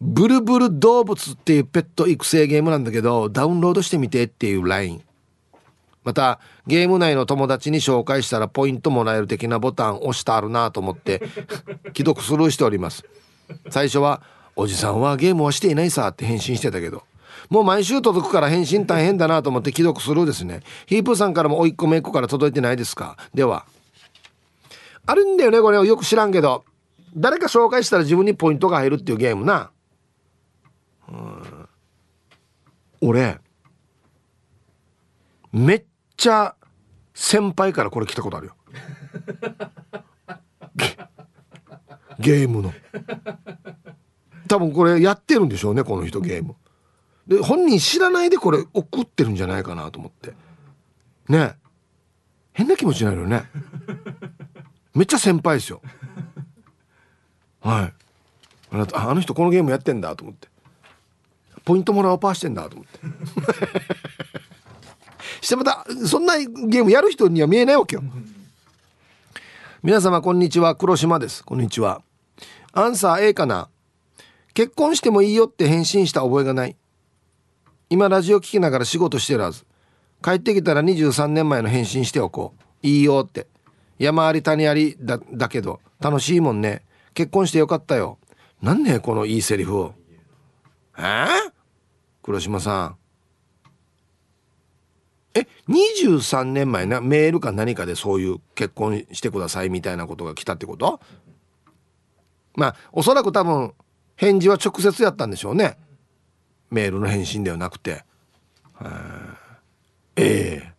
[0.00, 5.02] ブルブル動物っていうペット育成ゲームなんだけどダウンロードしてみてっていう LINE
[6.08, 11.20] またゲーム内の友達に紹介したらポイントもらえる的なボタン押してあるなと思って
[11.94, 13.04] 既読スルーしております。
[13.68, 14.22] 最初は
[14.56, 17.02] 「おじさんはゲームはしていないさ」って返信してたけど
[17.50, 20.62] もう毎週届くから返信大変だなと思って既読スルーですね。
[20.86, 23.18] ヒープーさんからもおいっ子めいっ子から届いてないですか？
[23.34, 23.66] では
[25.04, 26.64] あるんだよねこれよく知らんけど
[27.14, 29.70] 誰か紹介したら自分にポイントが入るっていうゲームな。
[33.02, 33.38] 俺
[35.50, 35.84] めっ
[36.18, 36.54] ちゃ
[37.14, 38.56] 先輩からこれ来たことあるよ。
[42.18, 42.74] ゲームの。
[44.48, 46.56] 多分これやってるんでしょうねこの人ゲーム。
[47.26, 50.34] で本人知らないでこれ送ってるんじゃないかなと思って。
[51.28, 51.56] ね。
[52.52, 53.44] 変な気持ちになるよね。
[54.94, 55.80] めっちゃ先輩ですよ。
[57.60, 57.94] はい。
[58.72, 60.48] あの人このゲームやってんだと思って。
[61.64, 62.98] ポイントもらおうパーしてんだと思って。
[65.40, 68.02] してまたそんなゲームやる人には見えないわけよ。
[69.82, 70.74] 皆様こんにちは。
[70.74, 71.44] 黒島です。
[71.44, 72.02] こんにちは。
[72.72, 73.68] アンサー A かな。
[74.54, 76.76] 結婚してもいいよって返信した覚えがない。
[77.90, 79.64] 今ラジオ聞きながら仕事してるはず。
[80.22, 82.86] 帰ってきたら23年前の返信しておこう。
[82.86, 83.46] いいよって。
[83.98, 86.82] 山あり谷ありだだけど楽しいもんね。
[87.14, 88.18] 結婚してよかったよ。
[88.60, 89.94] なんねこのいいセリフを。
[90.98, 91.26] えー、
[92.22, 92.97] 黒島さん。
[95.34, 101.00] え23年前なメールか何かでそういう結婚してくださいみたいなことが来たってこと？
[102.54, 103.72] まあおそらく多分
[104.16, 105.76] 返事は直接やったんでしょうね。
[106.70, 108.04] メールの返信ではなくて。
[110.16, 110.72] ええ。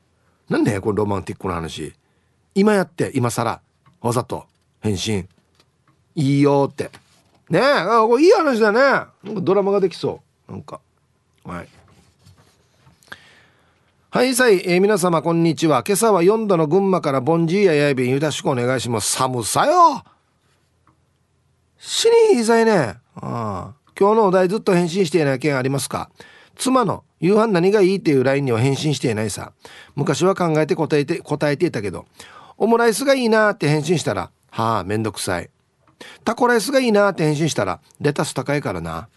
[0.50, 1.94] ー、なんでこれロマンティックな話？
[2.56, 3.62] 今やって今更
[4.02, 4.46] わざと
[4.82, 5.30] 返信。
[6.16, 6.92] いいよって。
[7.50, 8.80] ねえこれいい話だね。
[8.80, 10.52] なんかドラマができそう。
[10.52, 10.82] なんか。
[11.46, 11.68] はい。
[14.12, 15.84] はいさい、えー、皆様こんにちは。
[15.86, 19.12] 今朝は4度の群馬からボンジーややいびんよろしくお願いします。
[19.12, 20.04] 寒さよ。
[21.78, 22.72] 死にいざいね。
[22.74, 23.74] ああ。
[23.96, 26.10] 今日のお題ずっと返信していない件ありますか？
[26.56, 29.54] 妻の夕飯何がいいっていう LINE には返信していないさ。
[29.96, 32.08] 昔は考えて答えて答えていたけど
[32.58, 35.52] オムライスがいいなって返信したらはあめんどくさい。
[36.26, 39.08] タコライスがいいなって返信したらレタス高いからな。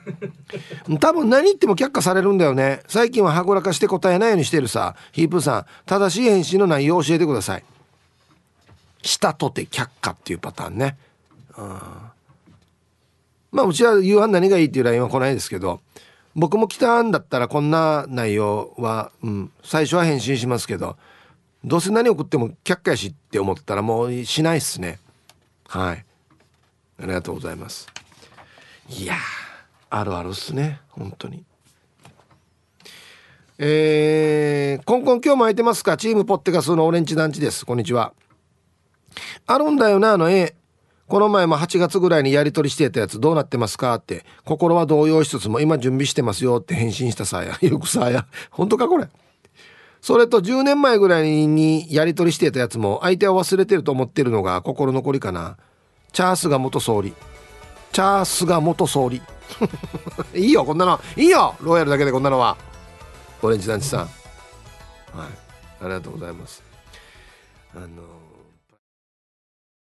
[1.00, 2.82] 多分何言っても却下されるんだよね。
[2.88, 4.96] 最近ははぐらかして答えないようにしてるさ。
[5.12, 7.64] ヒープさん正しい返信の内容を教えてください。
[9.02, 10.96] したとて却下っていうパターンね。
[11.56, 11.68] うん
[13.52, 15.80] まあうちは夕飯何がいいっていう LINE は来ないですけど
[16.34, 20.96] 僕も来たんだったらこんな内容は、うん、最初は返信しますけど
[21.62, 24.98] どうせ何送っても却下やしって思ったらもうしないっすね。
[25.68, 26.04] はい。
[27.00, 27.86] ありがとうございます。
[28.88, 29.14] いや
[29.94, 31.44] あるあるっすね本当に。
[33.58, 35.98] えー、コンコン今日も空いてますか？
[35.98, 37.66] チームポッテガスのオレンジ団地です。
[37.66, 38.14] こんにちは。
[39.46, 40.54] あるんだよなあの絵。
[41.08, 43.20] この前も8月ぐらいにやり取りしてたやつ。
[43.20, 43.94] どうなってますか？
[43.96, 44.24] って。
[44.46, 47.58] 心は動揺しつつも今準備してますよって返信したさや。
[47.68, 48.26] よくさや。
[48.50, 49.08] 本当かこれ？
[50.00, 55.58] それと10年前ぐらいにやり取りしてたやつも相手は忘れてると思ってるのが心残りかな。
[56.12, 57.12] チャースが元総理。
[57.92, 59.20] チャースが元総理。
[60.34, 61.00] いいよこんなの。
[61.16, 62.56] いいよロイヤルだけでこんなのは。
[63.42, 64.00] オレンジ団地さん。
[64.00, 64.10] はい。
[65.80, 66.62] ありがとうございます。
[67.74, 67.86] あの